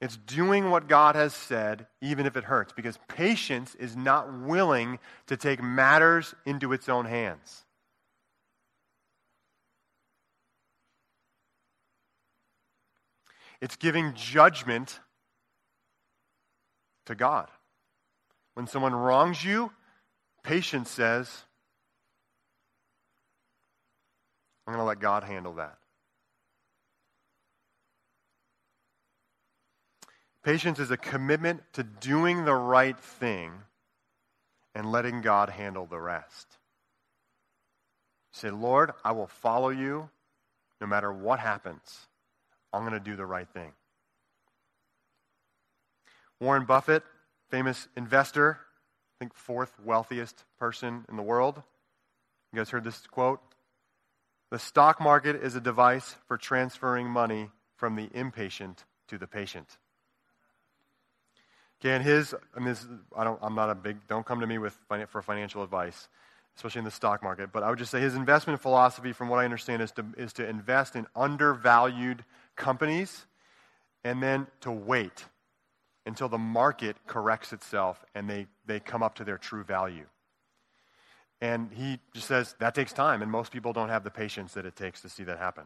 It's 0.00 0.16
doing 0.16 0.70
what 0.70 0.88
God 0.88 1.14
has 1.14 1.32
said, 1.32 1.86
even 2.02 2.26
if 2.26 2.36
it 2.36 2.44
hurts, 2.44 2.72
because 2.72 2.98
patience 3.08 3.74
is 3.76 3.96
not 3.96 4.40
willing 4.40 4.98
to 5.28 5.36
take 5.36 5.62
matters 5.62 6.34
into 6.44 6.72
its 6.72 6.88
own 6.88 7.06
hands. 7.06 7.64
It's 13.60 13.76
giving 13.76 14.12
judgment 14.14 15.00
to 17.06 17.14
God. 17.14 17.48
When 18.54 18.66
someone 18.66 18.94
wrongs 18.94 19.44
you, 19.44 19.72
patience 20.42 20.90
says, 20.90 21.30
I'm 24.66 24.74
going 24.74 24.82
to 24.82 24.86
let 24.86 25.00
God 25.00 25.24
handle 25.24 25.54
that. 25.54 25.76
Patience 30.42 30.78
is 30.78 30.90
a 30.90 30.96
commitment 30.96 31.62
to 31.72 31.82
doing 31.82 32.44
the 32.44 32.54
right 32.54 32.98
thing 32.98 33.52
and 34.74 34.92
letting 34.92 35.22
God 35.22 35.48
handle 35.48 35.86
the 35.86 35.98
rest. 35.98 36.58
Say, 38.32 38.50
Lord, 38.50 38.92
I 39.04 39.12
will 39.12 39.26
follow 39.26 39.70
you 39.70 40.10
no 40.80 40.86
matter 40.86 41.12
what 41.12 41.38
happens. 41.38 42.08
I'm 42.72 42.82
going 42.82 42.92
to 42.92 43.00
do 43.00 43.16
the 43.16 43.24
right 43.24 43.48
thing. 43.48 43.72
Warren 46.40 46.64
Buffett, 46.64 47.02
famous 47.48 47.88
investor, 47.96 48.58
I 48.60 49.14
think 49.18 49.34
fourth 49.34 49.72
wealthiest 49.84 50.44
person 50.58 51.04
in 51.08 51.16
the 51.16 51.22
world. 51.22 51.62
You 52.52 52.58
guys 52.58 52.70
heard 52.70 52.84
this 52.84 53.06
quote? 53.06 53.40
The 54.50 54.58
stock 54.58 55.00
market 55.00 55.36
is 55.36 55.56
a 55.56 55.60
device 55.60 56.16
for 56.26 56.36
transferring 56.36 57.08
money 57.08 57.50
from 57.76 57.96
the 57.96 58.08
impatient 58.12 58.84
to 59.08 59.18
the 59.18 59.26
patient. 59.26 59.78
Okay, 61.80 61.94
and 61.94 62.04
his, 62.04 62.34
I 62.56 62.60
mean, 62.60 62.68
this, 62.68 62.86
I 63.16 63.24
don't, 63.24 63.38
I'm 63.42 63.54
not 63.54 63.70
a 63.70 63.74
big, 63.74 64.06
don't 64.08 64.24
come 64.24 64.40
to 64.40 64.46
me 64.46 64.58
with 64.58 64.78
for 65.08 65.22
financial 65.22 65.62
advice, 65.62 66.08
especially 66.56 66.80
in 66.80 66.84
the 66.84 66.90
stock 66.90 67.22
market, 67.22 67.50
but 67.52 67.62
I 67.62 67.70
would 67.70 67.78
just 67.78 67.90
say 67.90 68.00
his 68.00 68.14
investment 68.14 68.60
philosophy, 68.60 69.12
from 69.12 69.28
what 69.28 69.38
I 69.38 69.44
understand, 69.44 69.82
is 69.82 69.92
to, 69.92 70.04
is 70.16 70.32
to 70.34 70.48
invest 70.48 70.96
in 70.96 71.06
undervalued 71.14 72.24
companies 72.56 73.26
and 74.04 74.22
then 74.22 74.46
to 74.60 74.70
wait 74.70 75.24
until 76.06 76.28
the 76.28 76.38
market 76.38 76.96
corrects 77.06 77.52
itself 77.52 78.04
and 78.14 78.28
they, 78.28 78.46
they 78.66 78.80
come 78.80 79.02
up 79.02 79.14
to 79.16 79.24
their 79.24 79.38
true 79.38 79.64
value. 79.64 80.06
And 81.40 81.70
he 81.72 81.98
just 82.14 82.28
says 82.28 82.54
that 82.60 82.74
takes 82.74 82.92
time, 82.92 83.20
and 83.20 83.30
most 83.30 83.52
people 83.52 83.72
don't 83.72 83.90
have 83.90 84.04
the 84.04 84.10
patience 84.10 84.54
that 84.54 84.64
it 84.64 84.76
takes 84.76 85.02
to 85.02 85.08
see 85.08 85.24
that 85.24 85.38
happen. 85.38 85.64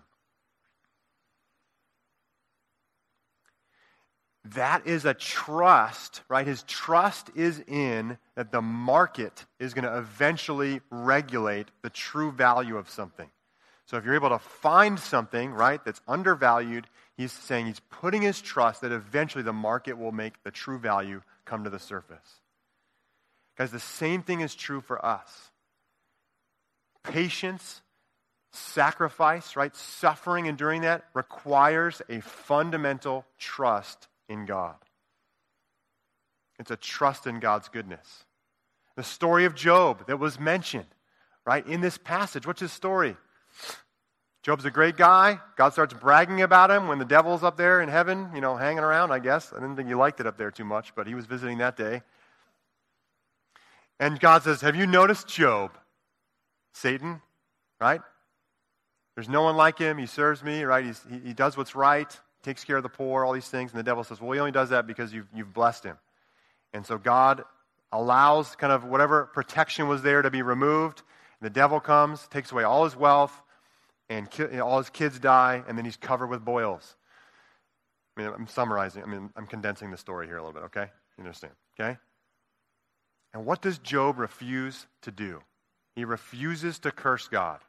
That 4.55 4.87
is 4.87 5.05
a 5.05 5.15
trust, 5.15 6.23
right? 6.29 6.47
His 6.47 6.63
trust 6.63 7.31
is 7.37 7.63
in 7.67 8.19
that 8.35 8.51
the 8.51 8.63
market 8.63 9.45
is 9.61 9.75
going 9.75 9.85
to 9.85 9.99
eventually 9.99 10.81
regulate 10.91 11.69
the 11.83 11.91
true 11.91 12.33
value 12.33 12.77
of 12.77 12.89
something. 12.89 13.29
So 13.85 13.99
if 13.99 14.05
you're 14.05 14.15
able 14.15 14.31
to 14.31 14.39
find 14.39 14.99
something, 14.99 15.53
right, 15.53 15.85
that's 15.85 16.01
undervalued, 16.09 16.87
he's 17.19 17.33
saying 17.33 17.67
he's 17.67 17.81
putting 17.91 18.23
his 18.23 18.41
trust 18.41 18.81
that 18.81 18.93
eventually 18.93 19.45
the 19.45 19.53
market 19.53 19.99
will 19.99 20.13
make 20.13 20.43
the 20.45 20.51
true 20.51 20.79
value 20.79 21.21
come 21.45 21.65
to 21.65 21.71
the 21.71 21.79
surface. 21.79 22.41
Guys, 23.59 23.73
the 23.73 23.81
same 23.81 24.23
thing 24.23 24.41
is 24.41 24.55
true 24.55 24.81
for 24.81 25.05
us. 25.05 25.51
Patience, 27.03 27.83
sacrifice, 28.53 29.57
right, 29.57 29.75
suffering 29.75 30.47
enduring 30.47 30.83
that 30.83 31.05
requires 31.13 32.01
a 32.09 32.21
fundamental 32.21 33.27
trust 33.37 34.07
in 34.29 34.47
God. 34.47 34.77
It's 36.59 36.71
a 36.71 36.77
trust 36.77 37.27
in 37.27 37.41
God's 37.41 37.69
goodness. 37.69 38.25
The 38.97 39.05
story 39.05 39.45
of 39.45 39.55
Job 39.55 40.07
that 40.07 40.19
was 40.19 40.39
mentioned, 40.39 40.87
right, 41.45 41.67
in 41.67 41.81
this 41.81 41.99
passage. 41.99 42.47
What's 42.47 42.61
his 42.61 42.73
story? 42.73 43.17
Job's 44.49 44.65
a 44.65 44.71
great 44.71 44.97
guy. 44.97 45.39
God 45.57 45.75
starts 45.75 45.93
bragging 45.93 46.41
about 46.41 46.71
him 46.71 46.89
when 46.89 46.99
the 46.99 47.05
devil's 47.05 47.43
up 47.43 47.59
there 47.59 47.83
in 47.83 47.91
heaven, 47.91 48.31
you 48.35 48.41
know, 48.41 48.57
hanging 48.57 48.83
around, 48.83 49.13
I 49.13 49.19
guess. 49.19 49.53
I 49.53 49.57
didn't 49.57 49.77
think 49.77 49.89
he 49.89 49.95
liked 49.95 50.21
it 50.21 50.27
up 50.27 50.39
there 50.39 50.51
too 50.51 50.65
much, 50.65 50.95
but 50.95 51.07
he 51.07 51.15
was 51.15 51.27
visiting 51.27 51.59
that 51.59 51.77
day. 51.77 52.01
And 54.01 54.19
God 54.19 54.45
says, 54.45 54.63
Have 54.63 54.75
you 54.75 54.87
noticed 54.87 55.29
Job? 55.29 55.77
Satan, 56.73 57.21
right? 57.79 58.01
There's 59.17 59.29
no 59.29 59.43
one 59.43 59.55
like 59.55 59.79
him. 59.79 59.99
He 59.99 60.07
serves 60.07 60.43
me, 60.43 60.65
right? 60.65 60.83
He's, 60.83 61.05
he, 61.11 61.19
he 61.19 61.35
does 61.35 61.59
what's 61.59 61.75
right, 61.75 62.19
takes 62.43 62.65
care 62.65 62.79
of 62.79 62.83
the 62.83 62.89
poor, 62.89 63.27
all 63.27 63.35
these 63.35 63.51
things. 63.51 63.73
And 63.73 63.79
the 63.79 63.85
devil 63.85 64.03
says, 64.03 64.19
Well, 64.19 64.33
he 64.33 64.39
only 64.39 64.53
does 64.53 64.71
that 64.71 64.87
because 64.87 65.13
you've, 65.13 65.29
you've 65.35 65.53
blessed 65.53 65.85
him. 65.85 65.99
And 66.73 66.87
so 66.87 66.97
God 66.97 67.45
allows 67.93 68.57
kind 68.57 68.73
of 68.73 68.85
whatever 68.85 69.27
protection 69.27 69.89
was 69.89 70.01
there 70.01 70.23
to 70.23 70.31
be 70.31 70.41
removed. 70.41 71.03
And 71.39 71.51
the 71.51 71.53
devil 71.53 71.81
comes, 71.81 72.27
takes 72.29 72.51
away 72.51 72.65
all 72.65 72.85
his 72.85 72.97
wealth, 72.97 73.43
and 74.09 74.31
ki- 74.31 74.59
all 74.61 74.79
his 74.79 74.91
kids 74.91 75.19
die, 75.19 75.63
and 75.69 75.77
then 75.77 75.85
he's 75.85 75.97
covered 75.97 76.29
with 76.29 76.45
boils. 76.45 76.97
I 78.17 78.23
mean, 78.23 78.33
I'm 78.35 78.47
summarizing, 78.47 79.03
I 79.03 79.07
mean, 79.07 79.31
I'm 79.37 79.47
condensing 79.47 79.91
the 79.91 79.97
story 79.97 80.27
here 80.27 80.37
a 80.37 80.43
little 80.43 80.55
bit, 80.55 80.65
okay? 80.65 80.91
You 81.17 81.25
understand, 81.25 81.53
okay? 81.79 81.99
And 83.33 83.45
what 83.45 83.63
does 83.63 83.79
Job 83.79 84.19
refuse 84.19 84.87
to 85.03 85.11
do? 85.11 85.41
He 85.95 86.05
refuses 86.05 86.79
to 86.81 86.91
curse 86.91 87.29
God. 87.29 87.61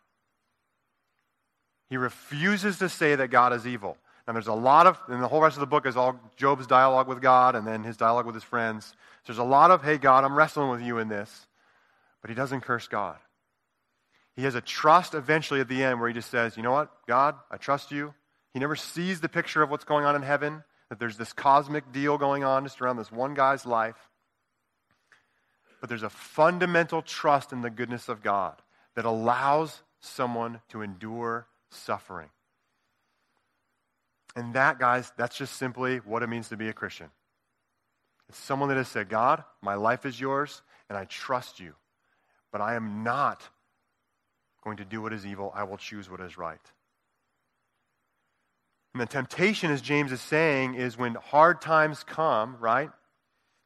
He 1.89 1.97
refuses 1.97 2.77
to 2.79 2.89
say 2.89 3.15
that 3.15 3.29
God 3.29 3.53
is 3.53 3.65
evil. 3.67 3.97
And 4.27 4.35
there's 4.35 4.47
a 4.47 4.53
lot 4.53 4.85
of, 4.85 4.99
and 5.07 5.21
the 5.23 5.27
whole 5.27 5.41
rest 5.41 5.55
of 5.55 5.61
the 5.61 5.67
book 5.67 5.87
is 5.87 5.97
all 5.97 6.19
Job's 6.37 6.67
dialogue 6.67 7.07
with 7.07 7.19
God 7.19 7.55
and 7.55 7.65
then 7.65 7.83
his 7.83 7.97
dialogue 7.97 8.27
with 8.27 8.35
his 8.35 8.43
friends. 8.43 8.85
So 8.85 9.33
there's 9.33 9.39
a 9.39 9.43
lot 9.43 9.71
of, 9.71 9.83
hey, 9.83 9.97
God, 9.97 10.23
I'm 10.23 10.35
wrestling 10.35 10.69
with 10.69 10.81
you 10.81 10.99
in 10.99 11.09
this. 11.09 11.47
But 12.21 12.29
he 12.29 12.35
doesn't 12.35 12.61
curse 12.61 12.87
God. 12.87 13.17
He 14.39 14.45
has 14.45 14.55
a 14.55 14.61
trust 14.61 15.15
eventually 15.15 15.59
at 15.59 15.67
the 15.67 15.83
end 15.83 15.99
where 15.99 16.07
he 16.07 16.13
just 16.13 16.31
says, 16.31 16.55
You 16.55 16.63
know 16.63 16.71
what, 16.71 16.89
God, 17.09 17.35
I 17.51 17.57
trust 17.57 17.91
you. 17.91 18.13
He 18.53 18.59
never 18.61 18.77
sees 18.77 19.19
the 19.19 19.27
picture 19.27 19.61
of 19.61 19.69
what's 19.69 19.83
going 19.83 20.05
on 20.05 20.15
in 20.15 20.21
heaven, 20.21 20.63
that 20.87 20.97
there's 20.97 21.17
this 21.17 21.33
cosmic 21.33 21.91
deal 21.91 22.17
going 22.17 22.45
on 22.45 22.63
just 22.63 22.79
around 22.79 22.95
this 22.95 23.11
one 23.11 23.33
guy's 23.33 23.65
life. 23.65 23.97
but 25.81 25.89
there's 25.89 26.03
a 26.03 26.09
fundamental 26.09 27.01
trust 27.01 27.51
in 27.51 27.59
the 27.59 27.69
goodness 27.69 28.07
of 28.07 28.23
God 28.23 28.61
that 28.95 29.03
allows 29.03 29.83
someone 29.99 30.61
to 30.69 30.83
endure 30.83 31.45
suffering. 31.69 32.29
And 34.37 34.53
that, 34.53 34.79
guys, 34.79 35.11
that's 35.17 35.37
just 35.37 35.57
simply 35.57 35.97
what 35.97 36.23
it 36.23 36.27
means 36.27 36.47
to 36.47 36.55
be 36.55 36.69
a 36.69 36.73
Christian. 36.73 37.09
It's 38.29 38.39
someone 38.39 38.69
that 38.69 38.77
has 38.77 38.87
said, 38.87 39.09
God, 39.09 39.43
my 39.61 39.75
life 39.75 40.05
is 40.05 40.17
yours, 40.17 40.61
and 40.87 40.97
I 40.97 41.03
trust 41.03 41.59
you. 41.59 41.73
But 42.53 42.61
I 42.61 42.75
am 42.75 43.03
not 43.03 43.49
going 44.63 44.77
to 44.77 44.85
do 44.85 45.01
what 45.01 45.13
is 45.13 45.25
evil. 45.25 45.51
I 45.55 45.63
will 45.63 45.77
choose 45.77 46.09
what 46.09 46.19
is 46.21 46.37
right. 46.37 46.59
And 48.93 49.01
the 49.01 49.05
temptation, 49.05 49.71
as 49.71 49.81
James 49.81 50.11
is 50.11 50.21
saying, 50.21 50.75
is 50.75 50.97
when 50.97 51.15
hard 51.15 51.61
times 51.61 52.03
come, 52.03 52.57
right? 52.59 52.89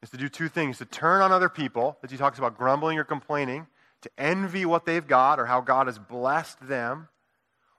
Is 0.01 0.10
to 0.10 0.17
do 0.17 0.27
two 0.27 0.49
things 0.49 0.79
to 0.79 0.86
turn 0.86 1.21
on 1.21 1.32
other 1.32 1.49
people, 1.49 1.97
as 2.03 2.12
he 2.12 2.17
talks 2.17 2.38
about 2.38 2.58
grumbling 2.58 2.99
or 2.99 3.03
complaining, 3.03 3.67
to 4.01 4.10
envy 4.17 4.65
what 4.65 4.86
they've 4.86 5.08
got 5.08 5.39
or 5.39 5.45
how 5.45 5.62
God 5.62 5.88
has 5.88 5.97
blessed 5.97 6.67
them. 6.67 7.08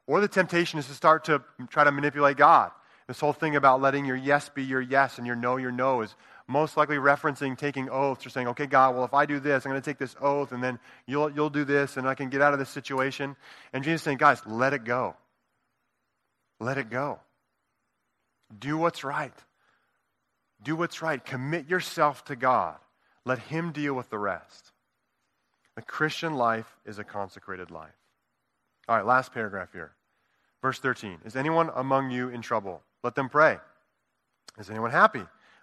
Or 0.06 0.20
the 0.20 0.28
temptation 0.28 0.78
is 0.78 0.86
to 0.86 0.94
start 0.94 1.24
to 1.24 1.42
try 1.68 1.84
to 1.84 1.92
manipulate 1.92 2.36
God. 2.36 2.70
This 3.06 3.20
whole 3.20 3.34
thing 3.34 3.56
about 3.56 3.82
letting 3.82 4.06
your 4.06 4.16
yes 4.16 4.48
be 4.48 4.62
your 4.62 4.80
yes 4.80 5.18
and 5.18 5.26
your 5.26 5.36
no 5.36 5.58
your 5.58 5.70
no 5.70 6.00
is 6.00 6.14
most 6.46 6.76
likely 6.76 6.96
referencing 6.96 7.56
taking 7.56 7.88
oaths 7.88 8.26
or 8.26 8.30
saying, 8.30 8.48
okay, 8.48 8.66
God, 8.66 8.94
well, 8.94 9.04
if 9.04 9.14
I 9.14 9.26
do 9.26 9.40
this, 9.40 9.64
I'm 9.64 9.72
going 9.72 9.80
to 9.80 9.90
take 9.90 9.98
this 9.98 10.14
oath, 10.20 10.52
and 10.52 10.62
then 10.62 10.78
you'll, 11.06 11.30
you'll 11.30 11.50
do 11.50 11.64
this, 11.64 11.96
and 11.96 12.06
I 12.06 12.14
can 12.14 12.28
get 12.28 12.42
out 12.42 12.52
of 12.52 12.58
this 12.58 12.68
situation. 12.68 13.36
And 13.72 13.82
Jesus 13.82 14.02
saying, 14.02 14.18
guys, 14.18 14.40
let 14.46 14.74
it 14.74 14.84
go. 14.84 15.16
Let 16.60 16.78
it 16.78 16.90
go. 16.90 17.20
Do 18.58 18.76
what's 18.76 19.04
right. 19.04 19.34
Do 20.62 20.76
what's 20.76 21.02
right. 21.02 21.24
Commit 21.24 21.68
yourself 21.68 22.24
to 22.26 22.36
God. 22.36 22.76
Let 23.24 23.38
Him 23.38 23.72
deal 23.72 23.94
with 23.94 24.10
the 24.10 24.18
rest. 24.18 24.72
The 25.76 25.82
Christian 25.82 26.34
life 26.34 26.76
is 26.84 26.98
a 26.98 27.04
consecrated 27.04 27.70
life. 27.70 27.94
All 28.86 28.96
right, 28.96 29.06
last 29.06 29.32
paragraph 29.32 29.72
here. 29.72 29.92
Verse 30.62 30.78
13 30.78 31.18
Is 31.24 31.36
anyone 31.36 31.70
among 31.74 32.10
you 32.10 32.28
in 32.28 32.42
trouble? 32.42 32.82
Let 33.02 33.14
them 33.14 33.28
pray. 33.28 33.58
Is 34.58 34.70
anyone 34.70 34.90
happy? 34.90 35.22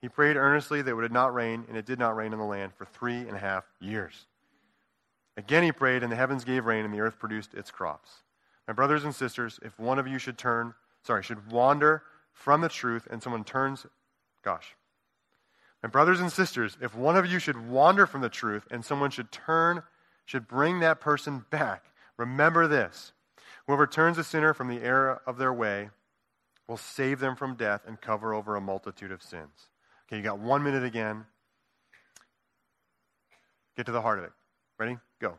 He 0.00 0.08
prayed 0.08 0.36
earnestly 0.36 0.80
that 0.80 0.90
it 0.90 0.94
would 0.94 1.12
not 1.12 1.34
rain, 1.34 1.64
and 1.68 1.76
it 1.76 1.86
did 1.86 1.98
not 1.98 2.16
rain 2.16 2.32
in 2.32 2.38
the 2.38 2.44
land 2.44 2.72
for 2.74 2.84
three 2.84 3.16
and 3.16 3.32
a 3.32 3.38
half 3.38 3.64
years. 3.80 4.26
Again 5.36 5.62
he 5.62 5.72
prayed, 5.72 6.02
and 6.02 6.10
the 6.10 6.16
heavens 6.16 6.44
gave 6.44 6.66
rain, 6.66 6.84
and 6.84 6.94
the 6.94 7.00
earth 7.00 7.18
produced 7.18 7.54
its 7.54 7.70
crops. 7.70 8.22
My 8.66 8.74
brothers 8.74 9.04
and 9.04 9.14
sisters, 9.14 9.58
if 9.62 9.78
one 9.78 9.98
of 9.98 10.06
you 10.06 10.18
should 10.18 10.38
turn, 10.38 10.74
sorry, 11.02 11.22
should 11.22 11.50
wander 11.50 12.02
from 12.32 12.60
the 12.60 12.68
truth, 12.68 13.08
and 13.10 13.22
someone 13.22 13.44
turns, 13.44 13.86
gosh. 14.42 14.76
My 15.82 15.88
brothers 15.88 16.20
and 16.20 16.30
sisters, 16.30 16.76
if 16.80 16.94
one 16.94 17.16
of 17.16 17.26
you 17.26 17.38
should 17.38 17.68
wander 17.68 18.06
from 18.06 18.20
the 18.20 18.28
truth, 18.28 18.66
and 18.70 18.84
someone 18.84 19.10
should 19.10 19.32
turn, 19.32 19.82
should 20.26 20.48
bring 20.48 20.80
that 20.80 21.00
person 21.00 21.44
back, 21.50 21.86
remember 22.16 22.66
this. 22.66 23.12
Whoever 23.66 23.86
turns 23.86 24.18
a 24.18 24.24
sinner 24.24 24.54
from 24.54 24.68
the 24.68 24.82
error 24.82 25.22
of 25.26 25.38
their 25.38 25.52
way 25.52 25.90
will 26.66 26.76
save 26.76 27.20
them 27.20 27.36
from 27.36 27.54
death 27.54 27.82
and 27.86 28.00
cover 28.00 28.34
over 28.34 28.56
a 28.56 28.60
multitude 28.60 29.12
of 29.12 29.22
sins. 29.22 29.67
Okay, 30.08 30.16
you 30.16 30.22
got 30.22 30.38
one 30.38 30.62
minute 30.62 30.84
again. 30.84 31.26
Get 33.76 33.84
to 33.86 33.92
the 33.92 34.00
heart 34.00 34.18
of 34.18 34.24
it. 34.24 34.32
Ready? 34.78 34.96
Go. 35.20 35.34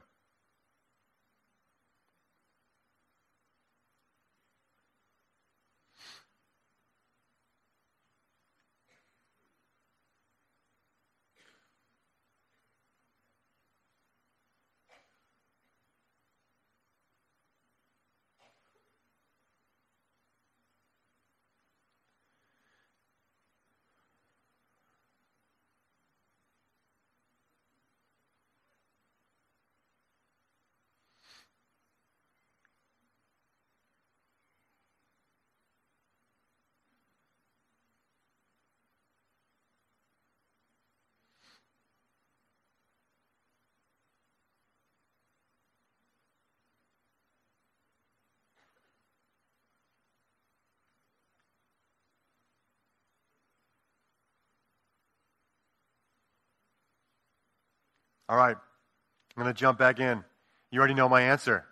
All 58.30 58.38
right, 58.38 58.56
I'm 58.56 59.44
going 59.44 59.54
to 59.54 59.60
jump 59.60 59.80
back 59.80 60.00
in. 60.00 60.24
You 60.72 60.80
already 60.80 60.94
know 60.94 61.10
my 61.10 61.24
answer. 61.24 61.66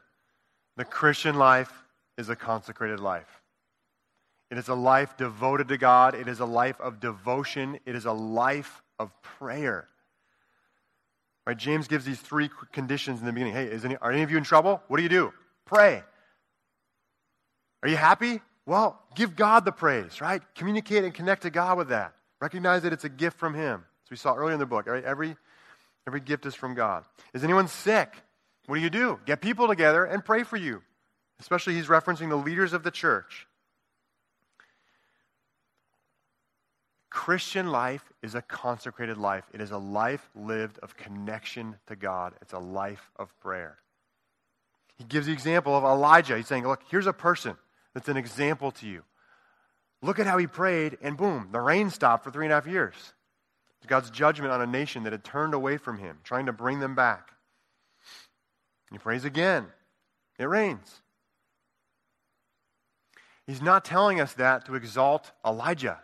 The 0.75 0.85
Christian 0.85 1.35
life 1.35 1.71
is 2.17 2.29
a 2.29 2.35
consecrated 2.35 2.99
life. 2.99 3.41
It 4.49 4.57
is 4.57 4.67
a 4.67 4.73
life 4.73 5.15
devoted 5.17 5.67
to 5.67 5.77
God. 5.77 6.15
It 6.15 6.27
is 6.27 6.39
a 6.39 6.45
life 6.45 6.79
of 6.81 6.99
devotion. 6.99 7.79
It 7.85 7.95
is 7.95 8.05
a 8.05 8.11
life 8.11 8.81
of 8.97 9.11
prayer. 9.21 9.87
Right? 11.45 11.57
James 11.57 11.87
gives 11.87 12.05
these 12.05 12.19
three 12.19 12.49
conditions 12.71 13.19
in 13.19 13.25
the 13.25 13.31
beginning. 13.31 13.53
Hey, 13.53 13.69
any, 13.83 13.95
are 13.97 14.11
any 14.11 14.23
of 14.23 14.31
you 14.31 14.37
in 14.37 14.43
trouble? 14.43 14.81
What 14.87 14.97
do 14.97 15.03
you 15.03 15.09
do? 15.09 15.31
Pray. 15.65 16.01
Are 17.83 17.89
you 17.89 17.97
happy? 17.97 18.41
Well, 18.65 18.99
give 19.15 19.35
God 19.35 19.63
the 19.63 19.71
praise, 19.71 20.21
right? 20.21 20.41
Communicate 20.55 21.03
and 21.03 21.13
connect 21.13 21.43
to 21.43 21.51
God 21.51 21.77
with 21.77 21.89
that. 21.89 22.15
Recognize 22.41 22.81
that 22.81 22.93
it's 22.93 23.03
a 23.03 23.09
gift 23.09 23.37
from 23.37 23.53
Him. 23.53 23.85
As 24.05 24.11
we 24.11 24.17
saw 24.17 24.33
earlier 24.33 24.53
in 24.53 24.59
the 24.59 24.65
book, 24.65 24.87
right? 24.87 25.03
every 25.03 25.35
Every 26.07 26.21
gift 26.21 26.45
is 26.45 26.55
from 26.55 26.73
God. 26.73 27.03
Is 27.33 27.43
anyone 27.43 27.67
sick? 27.67 28.13
What 28.65 28.77
do 28.77 28.81
you 28.81 28.89
do? 28.89 29.19
Get 29.25 29.41
people 29.41 29.67
together 29.67 30.05
and 30.05 30.23
pray 30.23 30.43
for 30.43 30.55
you. 30.55 30.81
Especially, 31.39 31.75
he's 31.75 31.87
referencing 31.87 32.29
the 32.29 32.37
leaders 32.37 32.73
of 32.73 32.83
the 32.83 32.91
church. 32.91 33.45
Christian 37.09 37.71
life 37.71 38.13
is 38.23 38.35
a 38.35 38.41
consecrated 38.41 39.17
life. 39.17 39.43
It 39.53 39.59
is 39.59 39.71
a 39.71 39.77
life 39.77 40.29
lived 40.33 40.79
of 40.79 40.95
connection 40.95 41.75
to 41.87 41.95
God. 41.95 42.33
It's 42.41 42.53
a 42.53 42.59
life 42.59 43.11
of 43.17 43.37
prayer. 43.39 43.77
He 44.97 45.03
gives 45.03 45.27
the 45.27 45.33
example 45.33 45.75
of 45.75 45.83
Elijah. 45.83 46.37
He's 46.37 46.47
saying, 46.47 46.67
Look, 46.67 46.83
here's 46.89 47.07
a 47.07 47.13
person 47.13 47.57
that's 47.93 48.07
an 48.07 48.17
example 48.17 48.71
to 48.71 48.87
you. 48.87 49.03
Look 50.01 50.19
at 50.19 50.27
how 50.27 50.37
he 50.37 50.47
prayed, 50.47 50.97
and 51.01 51.17
boom, 51.17 51.49
the 51.51 51.59
rain 51.59 51.89
stopped 51.89 52.23
for 52.23 52.31
three 52.31 52.45
and 52.45 52.53
a 52.53 52.55
half 52.55 52.67
years. 52.67 52.93
God's 53.85 54.09
judgment 54.09 54.51
on 54.51 54.61
a 54.61 54.65
nation 54.65 55.03
that 55.03 55.13
had 55.13 55.23
turned 55.23 55.53
away 55.53 55.77
from 55.77 55.99
him, 55.99 56.17
trying 56.23 56.47
to 56.47 56.51
bring 56.51 56.79
them 56.79 56.95
back. 56.95 57.31
He 58.91 58.97
prays 58.97 59.23
again. 59.23 59.67
It 60.39 60.45
rains. 60.45 61.01
He's 63.45 63.61
not 63.61 63.85
telling 63.85 64.19
us 64.19 64.33
that 64.33 64.65
to 64.65 64.75
exalt 64.75 65.31
Elijah. 65.45 65.99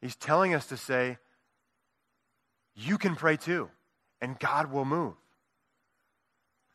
He's 0.00 0.16
telling 0.16 0.54
us 0.54 0.66
to 0.68 0.76
say, 0.76 1.18
you 2.74 2.96
can 2.96 3.16
pray 3.16 3.36
too, 3.36 3.68
and 4.20 4.38
God 4.38 4.70
will 4.70 4.84
move. 4.84 5.14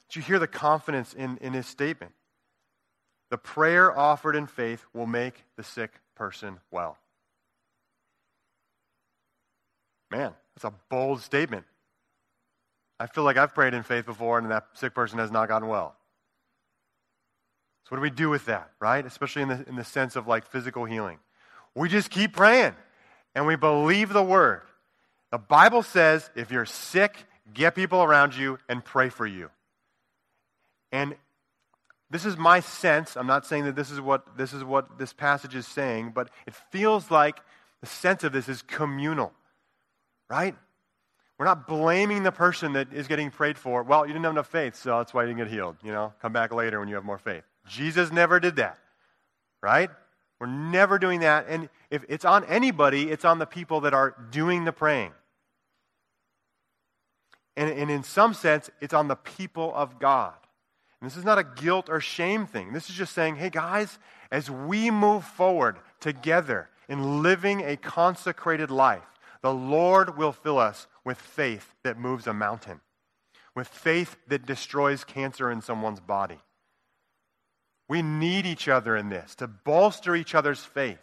Did 0.10 0.18
you 0.18 0.22
hear 0.22 0.38
the 0.40 0.48
confidence 0.48 1.14
in, 1.14 1.38
in 1.38 1.54
his 1.54 1.66
statement? 1.66 2.12
The 3.32 3.38
prayer 3.38 3.98
offered 3.98 4.36
in 4.36 4.46
faith 4.46 4.86
will 4.94 5.08
make 5.08 5.46
the 5.56 5.64
sick 5.64 5.94
person 6.14 6.60
well. 6.70 6.98
Man, 10.14 10.32
that's 10.56 10.64
a 10.64 10.74
bold 10.90 11.22
statement. 11.22 11.66
I 13.00 13.08
feel 13.08 13.24
like 13.24 13.36
I've 13.36 13.56
prayed 13.56 13.74
in 13.74 13.82
faith 13.82 14.06
before 14.06 14.38
and 14.38 14.52
that 14.52 14.68
sick 14.76 14.94
person 14.94 15.18
has 15.18 15.32
not 15.32 15.48
gotten 15.48 15.68
well. 15.68 15.96
So, 17.84 17.88
what 17.90 17.98
do 17.98 18.02
we 18.04 18.12
do 18.12 18.30
with 18.30 18.46
that, 18.46 18.70
right? 18.80 19.04
Especially 19.04 19.42
in 19.42 19.48
the, 19.48 19.66
in 19.68 19.76
the 19.76 19.84
sense 19.84 20.16
of 20.16 20.28
like 20.28 20.46
physical 20.46 20.86
healing. 20.86 21.18
We 21.74 21.90
just 21.90 22.12
keep 22.12 22.34
praying 22.34 22.76
and 23.34 23.48
we 23.48 23.56
believe 23.56 24.14
the 24.14 24.22
word. 24.22 24.62
The 25.32 25.40
Bible 25.40 25.82
says 25.82 26.30
if 26.36 26.52
you're 26.52 26.68
sick, 26.68 27.26
get 27.52 27.74
people 27.74 28.04
around 28.04 28.36
you 28.36 28.60
and 28.70 28.86
pray 28.86 29.10
for 29.10 29.26
you. 29.26 29.50
And 30.92 31.16
this 32.12 32.24
is 32.24 32.38
my 32.38 32.60
sense. 32.60 33.18
I'm 33.18 33.26
not 33.26 33.48
saying 33.48 33.66
that 33.66 33.76
this 33.76 33.90
is 33.90 34.00
what 34.00 34.38
this 34.38 34.54
is 34.54 34.64
what 34.64 35.00
this 35.00 35.12
passage 35.12 35.56
is 35.56 35.66
saying, 35.66 36.12
but 36.14 36.30
it 36.46 36.54
feels 36.70 37.10
like 37.10 37.40
the 37.82 37.88
sense 37.88 38.24
of 38.24 38.32
this 38.32 38.48
is 38.48 38.62
communal. 38.62 39.34
Right? 40.34 40.56
We're 41.38 41.46
not 41.46 41.68
blaming 41.68 42.24
the 42.24 42.32
person 42.32 42.74
that 42.74 42.92
is 42.92 43.08
getting 43.08 43.30
prayed 43.30 43.56
for. 43.56 43.84
Well, 43.84 44.08
you 44.08 44.14
didn't 44.14 44.24
have 44.24 44.34
enough 44.34 44.48
faith, 44.48 44.76
so 44.76 44.98
that's 44.98 45.14
why 45.14 45.22
you 45.22 45.28
didn't 45.28 45.44
get 45.44 45.48
healed. 45.54 45.76
You 45.84 45.92
know, 45.92 46.12
come 46.24 46.34
back 46.34 46.52
later 46.52 46.80
when 46.80 46.90
you 46.90 46.96
have 46.96 47.06
more 47.06 47.20
faith. 47.20 47.44
Jesus 47.68 48.12
never 48.12 48.40
did 48.40 48.56
that. 48.56 48.80
Right? 49.62 49.92
We're 50.40 50.48
never 50.48 50.98
doing 50.98 51.20
that. 51.20 51.46
And 51.48 51.70
if 51.92 52.04
it's 52.10 52.26
on 52.26 52.46
anybody, 52.46 53.12
it's 53.12 53.26
on 53.26 53.38
the 53.38 53.46
people 53.46 53.82
that 53.82 53.94
are 53.94 54.16
doing 54.32 54.66
the 54.66 54.72
praying. 54.72 55.12
And, 57.56 57.70
and 57.70 57.92
in 57.92 58.02
some 58.02 58.34
sense, 58.34 58.72
it's 58.82 58.96
on 58.96 59.08
the 59.08 59.16
people 59.16 59.72
of 59.76 60.00
God. 60.00 60.34
And 61.00 61.08
this 61.08 61.16
is 61.16 61.24
not 61.24 61.38
a 61.38 61.44
guilt 61.44 61.90
or 61.92 62.02
shame 62.02 62.48
thing. 62.48 62.74
This 62.74 62.90
is 62.90 62.96
just 62.96 63.14
saying, 63.14 63.36
hey, 63.36 63.52
guys, 63.52 64.00
as 64.32 64.50
we 64.50 64.90
move 64.90 65.26
forward 65.26 65.78
together 66.00 66.70
in 66.90 67.22
living 67.22 67.62
a 67.62 67.78
consecrated 67.78 68.72
life, 68.72 69.04
the 69.44 69.54
Lord 69.54 70.18
will 70.18 70.32
fill 70.32 70.58
us 70.58 70.88
with 71.06 71.20
faith 71.20 71.76
that 71.84 72.00
moves 72.00 72.26
a 72.26 72.34
mountain, 72.34 72.80
with 73.54 73.68
faith 73.68 74.16
that 74.28 74.46
destroys 74.46 75.04
cancer 75.04 75.52
in 75.52 75.62
someone's 75.62 76.00
body. 76.00 76.40
We 77.90 78.02
need 78.02 78.46
each 78.46 78.70
other 78.70 78.96
in 78.96 79.10
this 79.10 79.36
to 79.36 79.48
bolster 79.48 80.16
each 80.16 80.34
other's 80.34 80.64
faith. 80.64 80.98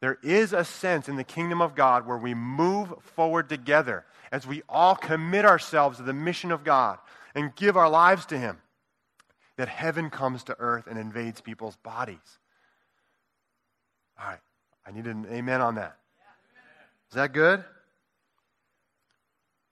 There 0.00 0.18
is 0.22 0.52
a 0.52 0.62
sense 0.62 1.08
in 1.08 1.16
the 1.16 1.24
kingdom 1.24 1.62
of 1.62 1.74
God 1.74 2.06
where 2.06 2.18
we 2.18 2.34
move 2.34 2.92
forward 3.00 3.48
together 3.48 4.04
as 4.30 4.46
we 4.46 4.62
all 4.68 4.94
commit 4.94 5.46
ourselves 5.46 5.96
to 5.96 6.02
the 6.02 6.12
mission 6.12 6.52
of 6.52 6.64
God 6.64 6.98
and 7.34 7.56
give 7.56 7.78
our 7.78 7.88
lives 7.88 8.26
to 8.26 8.38
Him, 8.38 8.58
that 9.56 9.68
heaven 9.68 10.10
comes 10.10 10.44
to 10.44 10.56
earth 10.58 10.86
and 10.86 10.98
invades 10.98 11.40
people's 11.40 11.76
bodies. 11.76 12.38
All 14.20 14.28
right, 14.28 14.40
I 14.86 14.90
need 14.90 15.06
an 15.06 15.26
amen 15.30 15.62
on 15.62 15.76
that. 15.76 15.96
Is 17.08 17.14
that 17.14 17.32
good? 17.32 17.64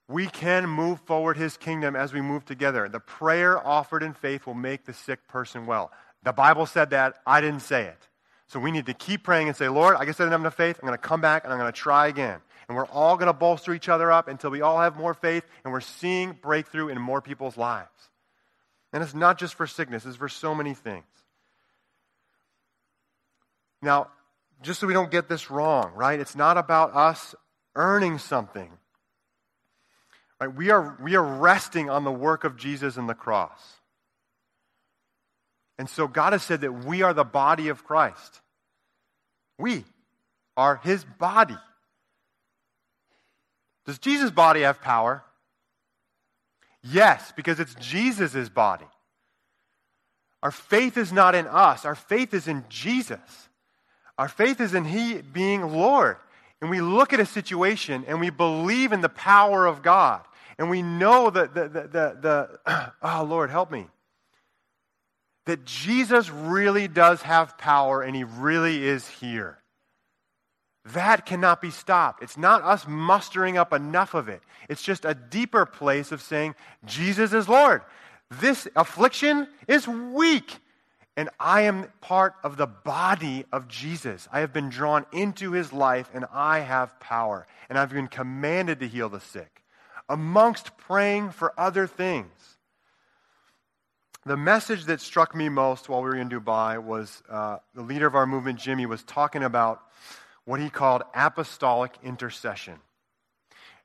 We 0.08 0.26
can 0.26 0.68
move 0.68 1.00
forward 1.00 1.36
His 1.36 1.56
kingdom 1.56 1.96
as 1.96 2.12
we 2.12 2.20
move 2.20 2.44
together. 2.44 2.88
The 2.88 3.00
prayer 3.00 3.58
offered 3.64 4.02
in 4.02 4.12
faith 4.12 4.46
will 4.46 4.54
make 4.54 4.84
the 4.84 4.92
sick 4.92 5.26
person 5.28 5.66
well. 5.66 5.90
The 6.22 6.32
Bible 6.32 6.66
said 6.66 6.90
that. 6.90 7.16
I 7.26 7.40
didn't 7.40 7.60
say 7.60 7.84
it. 7.84 8.08
So 8.48 8.60
we 8.60 8.70
need 8.70 8.86
to 8.86 8.94
keep 8.94 9.24
praying 9.24 9.48
and 9.48 9.56
say, 9.56 9.68
Lord, 9.68 9.96
I 9.96 10.04
guess 10.04 10.20
I 10.20 10.24
didn't 10.24 10.32
have 10.32 10.40
enough 10.40 10.56
faith. 10.56 10.78
I'm 10.80 10.86
going 10.86 10.98
to 10.98 11.02
come 11.02 11.20
back 11.20 11.44
and 11.44 11.52
I'm 11.52 11.58
going 11.58 11.72
to 11.72 11.76
try 11.78 12.08
again. 12.08 12.40
And 12.68 12.76
we're 12.76 12.86
all 12.86 13.16
going 13.16 13.26
to 13.26 13.32
bolster 13.32 13.74
each 13.74 13.88
other 13.88 14.10
up 14.12 14.28
until 14.28 14.50
we 14.50 14.60
all 14.60 14.80
have 14.80 14.96
more 14.96 15.14
faith 15.14 15.44
and 15.64 15.72
we're 15.72 15.80
seeing 15.80 16.32
breakthrough 16.32 16.88
in 16.88 17.00
more 17.00 17.20
people's 17.20 17.56
lives. 17.56 17.88
And 18.92 19.02
it's 19.02 19.14
not 19.14 19.38
just 19.38 19.54
for 19.54 19.66
sickness, 19.66 20.06
it's 20.06 20.16
for 20.16 20.28
so 20.28 20.54
many 20.54 20.72
things. 20.72 21.04
Now, 23.82 24.08
just 24.62 24.80
so 24.80 24.86
we 24.86 24.94
don't 24.94 25.10
get 25.10 25.28
this 25.28 25.50
wrong, 25.50 25.92
right? 25.94 26.18
It's 26.18 26.36
not 26.36 26.56
about 26.56 26.94
us 26.94 27.34
earning 27.74 28.18
something. 28.18 28.70
Right? 30.44 30.54
We 30.54 30.70
are, 30.70 30.96
we 31.02 31.16
are 31.16 31.22
resting 31.22 31.88
on 31.88 32.04
the 32.04 32.12
work 32.12 32.44
of 32.44 32.56
Jesus 32.56 32.96
and 32.96 33.08
the 33.08 33.14
cross. 33.14 33.60
And 35.78 35.88
so 35.88 36.06
God 36.06 36.32
has 36.32 36.42
said 36.42 36.60
that 36.60 36.84
we 36.84 37.02
are 37.02 37.14
the 37.14 37.24
body 37.24 37.68
of 37.68 37.84
Christ. 37.84 38.40
We 39.58 39.84
are 40.56 40.76
his 40.76 41.04
body. 41.04 41.56
Does 43.86 43.98
Jesus' 43.98 44.30
body 44.30 44.60
have 44.60 44.80
power? 44.80 45.24
Yes, 46.82 47.32
because 47.34 47.58
it's 47.60 47.74
Jesus' 47.76 48.48
body. 48.48 48.86
Our 50.42 50.50
faith 50.50 50.98
is 50.98 51.12
not 51.12 51.34
in 51.34 51.46
us, 51.46 51.84
our 51.84 51.94
faith 51.94 52.34
is 52.34 52.48
in 52.48 52.64
Jesus. 52.68 53.48
Our 54.16 54.28
faith 54.28 54.60
is 54.60 54.74
in 54.74 54.84
He 54.84 55.20
being 55.20 55.72
Lord. 55.72 56.18
And 56.60 56.70
we 56.70 56.80
look 56.80 57.12
at 57.12 57.18
a 57.18 57.26
situation 57.26 58.04
and 58.06 58.20
we 58.20 58.30
believe 58.30 58.92
in 58.92 59.00
the 59.00 59.08
power 59.08 59.66
of 59.66 59.82
God. 59.82 60.20
And 60.58 60.70
we 60.70 60.82
know 60.82 61.30
that 61.30 61.54
the, 61.54 61.68
the, 61.68 61.80
the, 61.82 62.58
the 62.68 62.92
oh, 63.02 63.26
Lord, 63.28 63.50
help 63.50 63.70
me 63.70 63.86
that 65.46 65.64
Jesus 65.64 66.30
really 66.30 66.88
does 66.88 67.22
have 67.22 67.58
power 67.58 68.02
and 68.02 68.16
he 68.16 68.24
really 68.24 68.86
is 68.86 69.06
here. 69.06 69.58
That 70.92 71.24
cannot 71.24 71.62
be 71.62 71.70
stopped. 71.70 72.22
It's 72.22 72.36
not 72.36 72.62
us 72.62 72.86
mustering 72.86 73.56
up 73.56 73.72
enough 73.72 74.14
of 74.14 74.28
it. 74.28 74.42
It's 74.68 74.82
just 74.82 75.04
a 75.04 75.14
deeper 75.14 75.64
place 75.64 76.12
of 76.12 76.20
saying, 76.20 76.54
Jesus 76.84 77.32
is 77.32 77.48
Lord. 77.48 77.82
This 78.30 78.68
affliction 78.76 79.48
is 79.66 79.88
weak, 79.88 80.58
and 81.16 81.30
I 81.38 81.62
am 81.62 81.86
part 82.00 82.34
of 82.42 82.56
the 82.56 82.66
body 82.66 83.44
of 83.52 83.68
Jesus. 83.68 84.28
I 84.32 84.40
have 84.40 84.52
been 84.52 84.68
drawn 84.68 85.06
into 85.12 85.52
his 85.52 85.72
life, 85.72 86.10
and 86.12 86.26
I 86.32 86.60
have 86.60 86.98
power, 87.00 87.46
and 87.68 87.78
I've 87.78 87.90
been 87.90 88.08
commanded 88.08 88.80
to 88.80 88.88
heal 88.88 89.08
the 89.08 89.20
sick, 89.20 89.53
amongst 90.08 90.76
praying 90.76 91.30
for 91.30 91.52
other 91.58 91.86
things 91.86 92.54
the 94.26 94.36
message 94.36 94.86
that 94.86 95.00
struck 95.02 95.34
me 95.34 95.50
most 95.50 95.88
while 95.88 96.02
we 96.02 96.08
were 96.08 96.16
in 96.16 96.30
Dubai 96.30 96.82
was 96.82 97.22
uh, 97.28 97.58
the 97.74 97.82
leader 97.82 98.06
of 98.06 98.14
our 98.14 98.26
movement, 98.26 98.58
Jimmy, 98.58 98.86
was 98.86 99.02
talking 99.02 99.42
about 99.42 99.82
what 100.46 100.60
he 100.60 100.70
called 100.70 101.02
apostolic 101.14 101.92
intercession. 102.02 102.78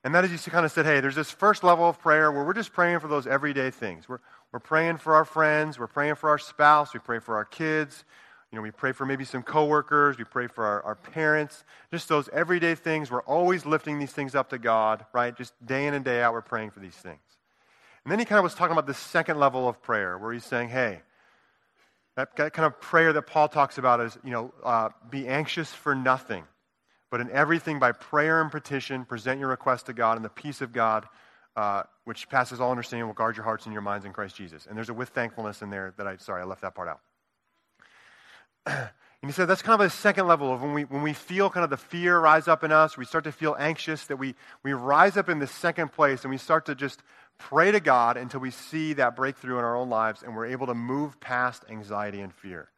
And 0.02 0.14
that 0.14 0.24
is, 0.24 0.42
he 0.42 0.50
kind 0.50 0.64
of 0.64 0.72
said, 0.72 0.86
hey, 0.86 1.00
there's 1.00 1.14
this 1.14 1.30
first 1.30 1.62
level 1.62 1.86
of 1.86 1.98
prayer 2.00 2.32
where 2.32 2.42
we're 2.42 2.54
just 2.54 2.72
praying 2.72 3.00
for 3.00 3.08
those 3.08 3.26
everyday 3.26 3.70
things. 3.70 4.08
We're, 4.08 4.20
we're 4.50 4.60
praying 4.60 4.96
for 4.96 5.14
our 5.14 5.26
friends, 5.26 5.78
we're 5.78 5.88
praying 5.88 6.14
for 6.14 6.30
our 6.30 6.38
spouse, 6.38 6.94
we 6.94 7.00
pray 7.00 7.18
for 7.18 7.36
our 7.36 7.44
kids, 7.44 8.04
you 8.50 8.56
know, 8.56 8.62
we 8.62 8.72
pray 8.72 8.90
for 8.92 9.06
maybe 9.06 9.24
some 9.24 9.42
coworkers, 9.42 10.18
we 10.18 10.24
pray 10.24 10.48
for 10.48 10.64
our, 10.64 10.82
our 10.82 10.94
parents, 10.96 11.64
just 11.92 12.08
those 12.08 12.28
everyday 12.30 12.74
things. 12.74 13.10
We're 13.10 13.22
always 13.22 13.64
lifting 13.64 13.98
these 14.00 14.12
things 14.12 14.34
up 14.34 14.50
to 14.50 14.58
God, 14.58 15.06
right? 15.12 15.36
Just 15.36 15.54
day 15.64 15.86
in 15.86 15.94
and 15.94 16.04
day 16.04 16.20
out, 16.20 16.32
we're 16.32 16.40
praying 16.42 16.70
for 16.70 16.80
these 16.80 16.94
things. 16.94 17.20
And 18.04 18.10
then 18.10 18.18
he 18.18 18.24
kind 18.24 18.38
of 18.38 18.42
was 18.42 18.54
talking 18.54 18.72
about 18.72 18.86
the 18.86 18.94
second 18.94 19.38
level 19.38 19.68
of 19.68 19.80
prayer, 19.82 20.18
where 20.18 20.32
he's 20.32 20.44
saying, 20.44 20.70
hey, 20.70 21.02
that 22.16 22.34
kind 22.34 22.66
of 22.66 22.80
prayer 22.80 23.12
that 23.12 23.22
Paul 23.22 23.48
talks 23.48 23.78
about 23.78 24.00
is, 24.00 24.18
you 24.24 24.30
know, 24.30 24.52
uh, 24.64 24.88
be 25.08 25.28
anxious 25.28 25.72
for 25.72 25.94
nothing, 25.94 26.44
but 27.10 27.20
in 27.20 27.30
everything 27.30 27.78
by 27.78 27.92
prayer 27.92 28.40
and 28.40 28.50
petition, 28.50 29.04
present 29.04 29.38
your 29.38 29.48
request 29.48 29.86
to 29.86 29.92
God, 29.92 30.16
and 30.16 30.24
the 30.24 30.28
peace 30.28 30.60
of 30.60 30.72
God, 30.72 31.06
uh, 31.56 31.84
which 32.04 32.28
passes 32.28 32.60
all 32.60 32.70
understanding, 32.70 33.06
will 33.06 33.14
guard 33.14 33.36
your 33.36 33.44
hearts 33.44 33.64
and 33.66 33.72
your 33.72 33.82
minds 33.82 34.04
in 34.04 34.12
Christ 34.12 34.34
Jesus. 34.34 34.66
And 34.66 34.76
there's 34.76 34.88
a 34.88 34.94
with 34.94 35.10
thankfulness 35.10 35.62
in 35.62 35.70
there 35.70 35.94
that 35.98 36.06
I, 36.06 36.16
sorry, 36.16 36.42
I 36.42 36.44
left 36.44 36.62
that 36.62 36.74
part 36.74 36.88
out. 36.88 37.00
And 39.22 39.30
he 39.30 39.34
said 39.34 39.48
that's 39.48 39.60
kind 39.60 39.78
of 39.78 39.86
a 39.86 39.90
second 39.90 40.26
level 40.26 40.52
of 40.52 40.62
when 40.62 40.72
we, 40.72 40.84
when 40.84 41.02
we 41.02 41.12
feel 41.12 41.50
kind 41.50 41.64
of 41.64 41.68
the 41.68 41.76
fear 41.76 42.18
rise 42.18 42.48
up 42.48 42.64
in 42.64 42.72
us, 42.72 42.96
we 42.96 43.04
start 43.04 43.24
to 43.24 43.32
feel 43.32 43.54
anxious, 43.58 44.06
that 44.06 44.16
we, 44.16 44.34
we 44.62 44.72
rise 44.72 45.18
up 45.18 45.28
in 45.28 45.38
the 45.38 45.46
second 45.46 45.92
place 45.92 46.22
and 46.22 46.30
we 46.30 46.38
start 46.38 46.66
to 46.66 46.74
just 46.74 47.02
pray 47.36 47.70
to 47.70 47.80
God 47.80 48.16
until 48.16 48.40
we 48.40 48.50
see 48.50 48.94
that 48.94 49.16
breakthrough 49.16 49.58
in 49.58 49.64
our 49.64 49.76
own 49.76 49.90
lives 49.90 50.22
and 50.22 50.34
we're 50.34 50.46
able 50.46 50.66
to 50.68 50.74
move 50.74 51.20
past 51.20 51.64
anxiety 51.68 52.20
and 52.20 52.32
fear. 52.32 52.70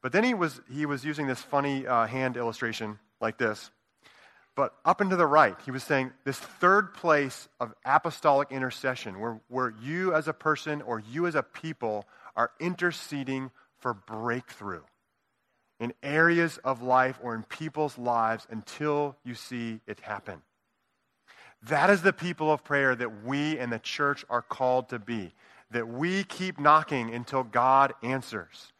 But 0.00 0.12
then 0.12 0.24
he 0.24 0.32
was, 0.32 0.58
he 0.72 0.86
was 0.86 1.04
using 1.04 1.26
this 1.26 1.40
funny 1.40 1.86
uh, 1.86 2.06
hand 2.06 2.38
illustration 2.38 2.98
like 3.20 3.36
this. 3.36 3.70
But 4.54 4.72
up 4.86 5.02
and 5.02 5.10
to 5.10 5.16
the 5.16 5.26
right, 5.26 5.56
he 5.66 5.70
was 5.70 5.82
saying 5.82 6.12
this 6.24 6.38
third 6.38 6.94
place 6.94 7.48
of 7.60 7.74
apostolic 7.84 8.52
intercession, 8.52 9.20
where, 9.20 9.40
where 9.48 9.74
you 9.82 10.14
as 10.14 10.28
a 10.28 10.32
person 10.32 10.80
or 10.80 11.00
you 11.00 11.26
as 11.26 11.34
a 11.34 11.42
people 11.42 12.06
are 12.36 12.52
interceding 12.58 13.50
for 13.80 13.92
breakthrough 13.92 14.82
in 15.80 15.92
areas 16.02 16.58
of 16.64 16.82
life 16.82 17.18
or 17.22 17.34
in 17.34 17.42
people's 17.44 17.98
lives 17.98 18.46
until 18.50 19.16
you 19.24 19.34
see 19.34 19.80
it 19.86 20.00
happen. 20.00 20.42
That 21.68 21.90
is 21.90 22.02
the 22.02 22.12
people 22.12 22.52
of 22.52 22.62
prayer 22.62 22.94
that 22.94 23.24
we 23.24 23.58
and 23.58 23.72
the 23.72 23.78
church 23.78 24.24
are 24.28 24.42
called 24.42 24.88
to 24.90 24.98
be. 24.98 25.32
That 25.70 25.88
we 25.88 26.24
keep 26.24 26.60
knocking 26.60 27.12
until 27.12 27.42
God 27.42 27.94
answers. 28.02 28.72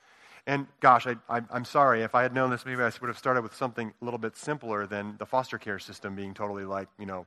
And 0.46 0.66
gosh, 0.80 1.06
I, 1.06 1.42
am 1.50 1.64
sorry. 1.64 2.02
If 2.02 2.14
I 2.14 2.22
had 2.22 2.34
known 2.34 2.50
this, 2.50 2.66
maybe 2.66 2.82
I 2.82 2.92
would 3.00 3.08
have 3.08 3.18
started 3.18 3.42
with 3.42 3.54
something 3.54 3.92
a 4.00 4.04
little 4.04 4.18
bit 4.18 4.36
simpler 4.36 4.86
than 4.86 5.16
the 5.18 5.24
foster 5.24 5.56
care 5.56 5.78
system 5.78 6.14
being 6.14 6.34
totally 6.34 6.64
like, 6.64 6.88
you 6.98 7.06
know. 7.06 7.26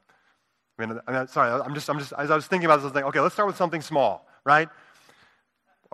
I 0.77 0.85
mean, 0.85 0.99
I'm 1.07 1.27
sorry. 1.27 1.49
I'm 1.49 1.73
just, 1.73 1.89
I'm 1.89 1.97
just, 1.97 2.13
as 2.13 2.29
I 2.29 2.35
was 2.35 2.45
thinking 2.45 2.65
about 2.65 2.77
this, 2.77 2.83
I 2.83 2.87
was 2.87 2.95
like, 2.95 3.05
okay, 3.05 3.19
let's 3.19 3.33
start 3.33 3.47
with 3.47 3.57
something 3.57 3.81
small, 3.81 4.27
right? 4.45 4.69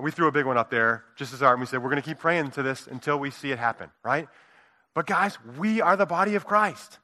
We 0.02 0.12
threw 0.12 0.28
a 0.28 0.32
big 0.32 0.46
one 0.46 0.58
up 0.58 0.70
there 0.70 1.04
just 1.16 1.34
as 1.34 1.44
our, 1.44 1.54
and 1.54 1.62
we 1.62 1.68
said, 1.68 1.84
we're 1.84 1.90
going 1.90 2.02
to 2.02 2.08
keep 2.08 2.20
praying 2.20 2.52
to 2.52 2.64
this 2.64 2.88
until 2.88 3.20
we 3.20 3.30
see 3.30 3.52
it 3.52 3.60
happen, 3.60 3.92
right? 4.04 4.28
But 4.96 5.06
guys, 5.06 5.38
we 5.58 5.82
are 5.82 5.96
the 5.96 6.06
body 6.06 6.36
of 6.36 6.46
Christ. 6.46 7.00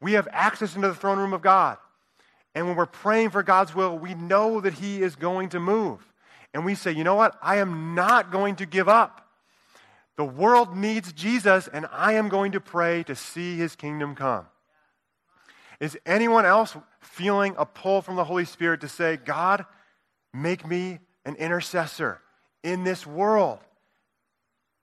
We 0.00 0.12
have 0.12 0.28
access 0.32 0.74
into 0.74 0.88
the 0.88 0.94
throne 0.94 1.18
room 1.18 1.32
of 1.32 1.42
God. 1.42 1.78
And 2.54 2.66
when 2.66 2.76
we're 2.76 2.86
praying 2.86 3.30
for 3.30 3.42
God's 3.42 3.74
will, 3.74 3.98
we 3.98 4.14
know 4.14 4.60
that 4.60 4.74
He 4.74 5.02
is 5.02 5.16
going 5.16 5.50
to 5.50 5.60
move. 5.60 6.00
And 6.54 6.64
we 6.64 6.74
say, 6.74 6.92
you 6.92 7.04
know 7.04 7.14
what? 7.14 7.36
I 7.40 7.56
am 7.56 7.94
not 7.94 8.30
going 8.30 8.56
to 8.56 8.66
give 8.66 8.88
up. 8.88 9.26
The 10.16 10.24
world 10.24 10.76
needs 10.76 11.12
Jesus, 11.12 11.68
and 11.72 11.86
I 11.90 12.14
am 12.14 12.28
going 12.28 12.52
to 12.52 12.60
pray 12.60 13.02
to 13.04 13.14
see 13.14 13.56
His 13.56 13.76
kingdom 13.76 14.14
come. 14.14 14.46
Is 15.80 15.98
anyone 16.04 16.44
else 16.44 16.76
feeling 17.00 17.54
a 17.56 17.64
pull 17.64 18.02
from 18.02 18.16
the 18.16 18.24
Holy 18.24 18.44
Spirit 18.44 18.82
to 18.82 18.88
say, 18.88 19.16
God, 19.16 19.64
make 20.34 20.66
me 20.66 20.98
an 21.24 21.36
intercessor 21.36 22.20
in 22.62 22.84
this 22.84 23.06
world. 23.06 23.58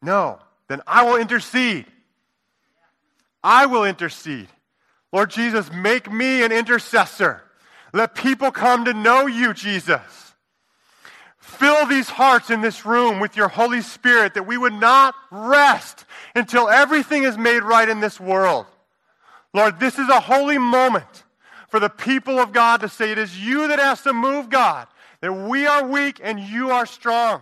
No, 0.02 0.40
then 0.68 0.82
I 0.88 1.04
will 1.04 1.18
intercede. 1.18 1.86
I 3.44 3.66
will 3.66 3.86
intercede. 3.86 4.48
Lord 5.12 5.32
Jesus, 5.32 5.72
make 5.72 6.12
me 6.12 6.44
an 6.44 6.52
intercessor. 6.52 7.42
Let 7.94 8.16
people 8.16 8.52
come 8.52 8.86
to 8.86 8.94
know 8.94 9.28
you, 9.28 9.54
Jesus. 9.54 10.30
Fill 11.38 11.88
these 11.88 12.10
hearts 12.10 12.50
in 12.52 12.62
this 12.62 12.86
room 12.86 13.20
with 13.20 13.36
your 13.36 13.48
Holy 13.48 13.82
Spirit 13.82 14.36
that 14.36 14.46
we 14.46 14.58
would 14.58 14.74
not 14.74 15.16
rest 15.32 16.06
until 16.36 16.70
everything 16.70 17.24
is 17.24 17.38
made 17.38 17.64
right 17.64 17.90
in 17.90 18.00
this 18.00 18.20
world. 18.20 18.68
Lord, 19.54 19.80
this 19.80 19.98
is 19.98 20.08
a 20.10 20.20
holy 20.20 20.60
moment 20.60 21.24
for 21.70 21.80
the 21.80 21.90
people 21.90 22.40
of 22.40 22.54
God 22.54 22.82
to 22.82 22.90
say, 22.90 23.12
It 23.12 23.18
is 23.18 23.40
you 23.40 23.68
that 23.68 23.80
has 23.80 24.02
to 24.04 24.14
move, 24.14 24.50
God, 24.50 24.88
that 25.22 25.34
we 25.34 25.66
are 25.66 25.86
weak 25.86 26.20
and 26.24 26.40
you 26.40 26.72
are 26.72 26.86
strong. 26.86 27.42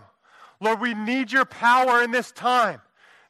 Lord, 0.60 0.80
we 0.80 0.94
need 0.94 1.30
your 1.30 1.44
power 1.44 2.02
in 2.02 2.10
this 2.10 2.32
time. 2.32 2.80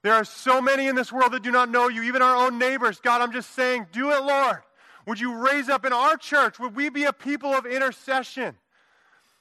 There 0.02 0.14
are 0.14 0.24
so 0.24 0.60
many 0.60 0.86
in 0.86 0.96
this 0.96 1.12
world 1.12 1.32
that 1.32 1.42
do 1.42 1.50
not 1.50 1.70
know 1.70 1.88
you, 1.88 2.04
even 2.04 2.22
our 2.22 2.46
own 2.46 2.58
neighbors. 2.58 3.00
God, 3.00 3.20
I'm 3.20 3.32
just 3.32 3.54
saying, 3.54 3.88
do 3.92 4.10
it, 4.10 4.22
Lord. 4.22 4.58
Would 5.06 5.20
you 5.20 5.34
raise 5.36 5.68
up 5.68 5.84
in 5.84 5.92
our 5.92 6.16
church? 6.16 6.58
Would 6.58 6.76
we 6.76 6.88
be 6.88 7.04
a 7.04 7.12
people 7.12 7.52
of 7.52 7.66
intercession? 7.66 8.56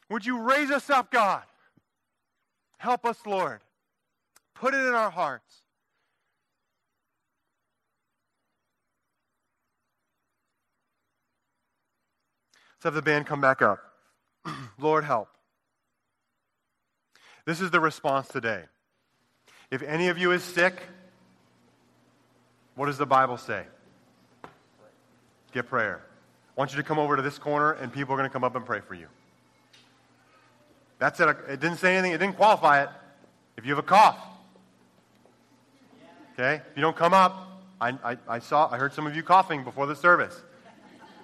Would 0.10 0.26
you 0.26 0.42
raise 0.42 0.72
us 0.72 0.90
up, 0.90 1.12
God? 1.12 1.44
Help 2.78 3.06
us, 3.06 3.18
Lord. 3.26 3.62
Put 4.56 4.74
it 4.74 4.86
in 4.86 4.94
our 4.94 5.12
hearts. 5.12 5.62
Let's 12.76 12.84
have 12.84 12.94
the 12.94 13.02
band 13.02 13.26
come 13.26 13.42
back 13.42 13.62
up. 13.62 13.87
Lord, 14.80 15.04
help. 15.04 15.30
This 17.46 17.62
is 17.62 17.72
the 17.72 17.80
response 17.80 18.28
today. 18.28 18.64
If 19.72 19.82
any 19.82 20.08
of 20.08 20.18
you 20.18 20.32
is 20.32 20.44
sick, 20.44 20.82
what 22.76 22.88
does 22.88 22.98
the 22.98 23.06
Bible 23.06 23.38
say? 23.38 23.64
Get 25.54 25.68
prayer. 25.68 26.02
I 26.58 26.60
want 26.60 26.72
you 26.72 26.78
to 26.78 26.84
come 26.84 27.00
over 27.00 27.16
to 27.16 27.22
this 27.22 27.38
corner, 27.38 27.72
and 27.72 27.92
people 27.92 28.14
are 28.14 28.18
going 28.18 28.30
to 28.30 28.34
come 28.34 28.44
up 28.44 28.56
and 28.56 28.66
pray 28.66 28.82
for 28.82 28.96
you. 28.96 29.08
That's 31.00 31.20
it. 31.20 31.30
It 31.48 31.60
didn't 31.60 31.78
say 31.78 31.96
anything, 31.96 32.14
it 32.14 32.18
didn't 32.18 32.38
qualify 32.38 32.84
it. 32.84 32.90
If 33.58 33.66
you 33.66 33.72
have 33.72 33.84
a 33.84 33.88
cough, 33.88 34.18
okay? 36.34 36.62
If 36.70 36.76
you 36.76 36.82
don't 36.82 36.96
come 36.96 37.14
up, 37.14 37.62
I, 37.80 37.90
I, 38.04 38.18
I 38.28 38.40
saw, 38.40 38.70
I 38.72 38.78
heard 38.78 38.94
some 38.94 39.08
of 39.08 39.16
you 39.16 39.24
coughing 39.24 39.64
before 39.64 39.86
the 39.88 39.96
service. 39.96 40.42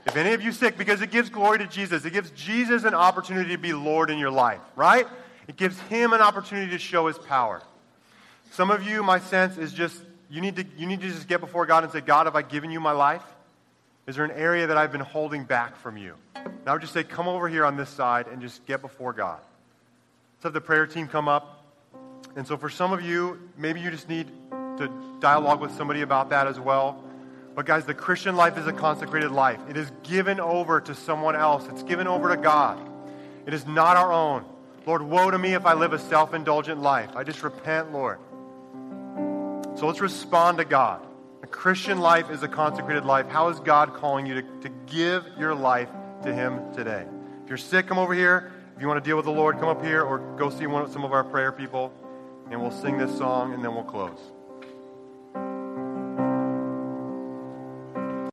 If 0.05 0.15
any 0.17 0.33
of 0.33 0.41
you 0.41 0.51
sick, 0.51 0.77
because 0.77 1.01
it 1.01 1.11
gives 1.11 1.29
glory 1.29 1.59
to 1.59 1.67
Jesus, 1.67 2.03
it 2.05 2.11
gives 2.11 2.29
Jesus 2.31 2.83
an 2.83 2.93
opportunity 2.93 3.51
to 3.51 3.57
be 3.57 3.73
Lord 3.73 4.09
in 4.09 4.17
your 4.17 4.31
life, 4.31 4.61
right? 4.75 5.07
It 5.47 5.55
gives 5.55 5.79
him 5.81 6.13
an 6.13 6.21
opportunity 6.21 6.71
to 6.71 6.77
show 6.77 7.07
his 7.07 7.17
power. 7.17 7.61
Some 8.51 8.69
of 8.69 8.83
you, 8.83 9.01
my 9.01 9.19
sense 9.19 9.57
is 9.57 9.73
just 9.73 9.99
you 10.29 10.41
need 10.41 10.55
to 10.57 10.65
you 10.77 10.87
need 10.87 11.01
to 11.01 11.09
just 11.09 11.27
get 11.27 11.39
before 11.39 11.65
God 11.65 11.83
and 11.83 11.91
say, 11.91 12.01
God, 12.01 12.25
have 12.25 12.35
I 12.35 12.41
given 12.41 12.71
you 12.71 12.79
my 12.79 12.91
life? 12.91 13.23
Is 14.05 14.15
there 14.17 14.25
an 14.25 14.31
area 14.31 14.67
that 14.67 14.77
I've 14.77 14.91
been 14.91 15.01
holding 15.01 15.45
back 15.45 15.77
from 15.77 15.95
you? 15.95 16.15
And 16.35 16.67
I 16.67 16.73
would 16.73 16.81
just 16.81 16.93
say, 16.93 17.03
come 17.03 17.27
over 17.27 17.47
here 17.47 17.65
on 17.65 17.77
this 17.77 17.89
side 17.89 18.27
and 18.27 18.41
just 18.41 18.65
get 18.65 18.81
before 18.81 19.13
God. 19.13 19.39
Let's 20.35 20.43
have 20.43 20.53
the 20.53 20.61
prayer 20.61 20.85
team 20.85 21.07
come 21.07 21.27
up. 21.27 21.63
And 22.35 22.45
so 22.45 22.57
for 22.57 22.69
some 22.69 22.91
of 22.91 23.01
you, 23.01 23.39
maybe 23.57 23.79
you 23.79 23.91
just 23.91 24.09
need 24.09 24.27
to 24.51 24.91
dialogue 25.19 25.61
with 25.61 25.71
somebody 25.75 26.01
about 26.01 26.31
that 26.31 26.47
as 26.47 26.59
well. 26.59 27.02
But 27.55 27.65
guys, 27.65 27.85
the 27.85 27.93
Christian 27.93 28.35
life 28.35 28.57
is 28.57 28.65
a 28.65 28.73
consecrated 28.73 29.31
life. 29.31 29.59
It 29.69 29.77
is 29.77 29.91
given 30.01 30.39
over 30.39 30.81
to 30.81 30.95
someone 30.95 31.35
else. 31.35 31.67
It's 31.69 31.83
given 31.83 32.07
over 32.07 32.29
to 32.29 32.37
God. 32.37 32.79
It 33.45 33.53
is 33.53 33.67
not 33.67 33.95
our 33.95 34.11
own. 34.11 34.45
Lord, 34.85 35.03
woe 35.03 35.29
to 35.29 35.37
me 35.37 35.53
if 35.53 35.65
I 35.65 35.73
live 35.73 35.93
a 35.93 35.99
self 35.99 36.33
indulgent 36.33 36.81
life. 36.81 37.15
I 37.15 37.23
just 37.23 37.43
repent, 37.43 37.93
Lord. 37.93 38.19
So 39.75 39.87
let's 39.87 40.01
respond 40.01 40.57
to 40.57 40.65
God. 40.65 41.05
A 41.41 41.47
Christian 41.47 41.99
life 41.99 42.29
is 42.31 42.41
a 42.41 42.47
consecrated 42.47 43.05
life. 43.05 43.27
How 43.27 43.49
is 43.49 43.59
God 43.59 43.93
calling 43.93 44.25
you 44.25 44.35
to, 44.35 44.41
to 44.61 44.69
give 44.87 45.25
your 45.37 45.53
life 45.53 45.89
to 46.23 46.33
Him 46.33 46.73
today? 46.73 47.05
If 47.43 47.49
you're 47.49 47.57
sick, 47.57 47.87
come 47.87 47.97
over 47.97 48.13
here. 48.13 48.51
If 48.75 48.81
you 48.81 48.87
want 48.87 49.03
to 49.03 49.07
deal 49.07 49.17
with 49.17 49.25
the 49.25 49.31
Lord, 49.31 49.59
come 49.59 49.69
up 49.69 49.83
here 49.83 50.01
or 50.01 50.19
go 50.37 50.49
see 50.49 50.65
one, 50.65 50.89
some 50.91 51.03
of 51.03 51.11
our 51.11 51.23
prayer 51.23 51.51
people, 51.51 51.93
and 52.49 52.59
we'll 52.59 52.71
sing 52.71 52.97
this 52.97 53.15
song 53.17 53.53
and 53.53 53.63
then 53.63 53.75
we'll 53.75 53.83
close. 53.83 54.32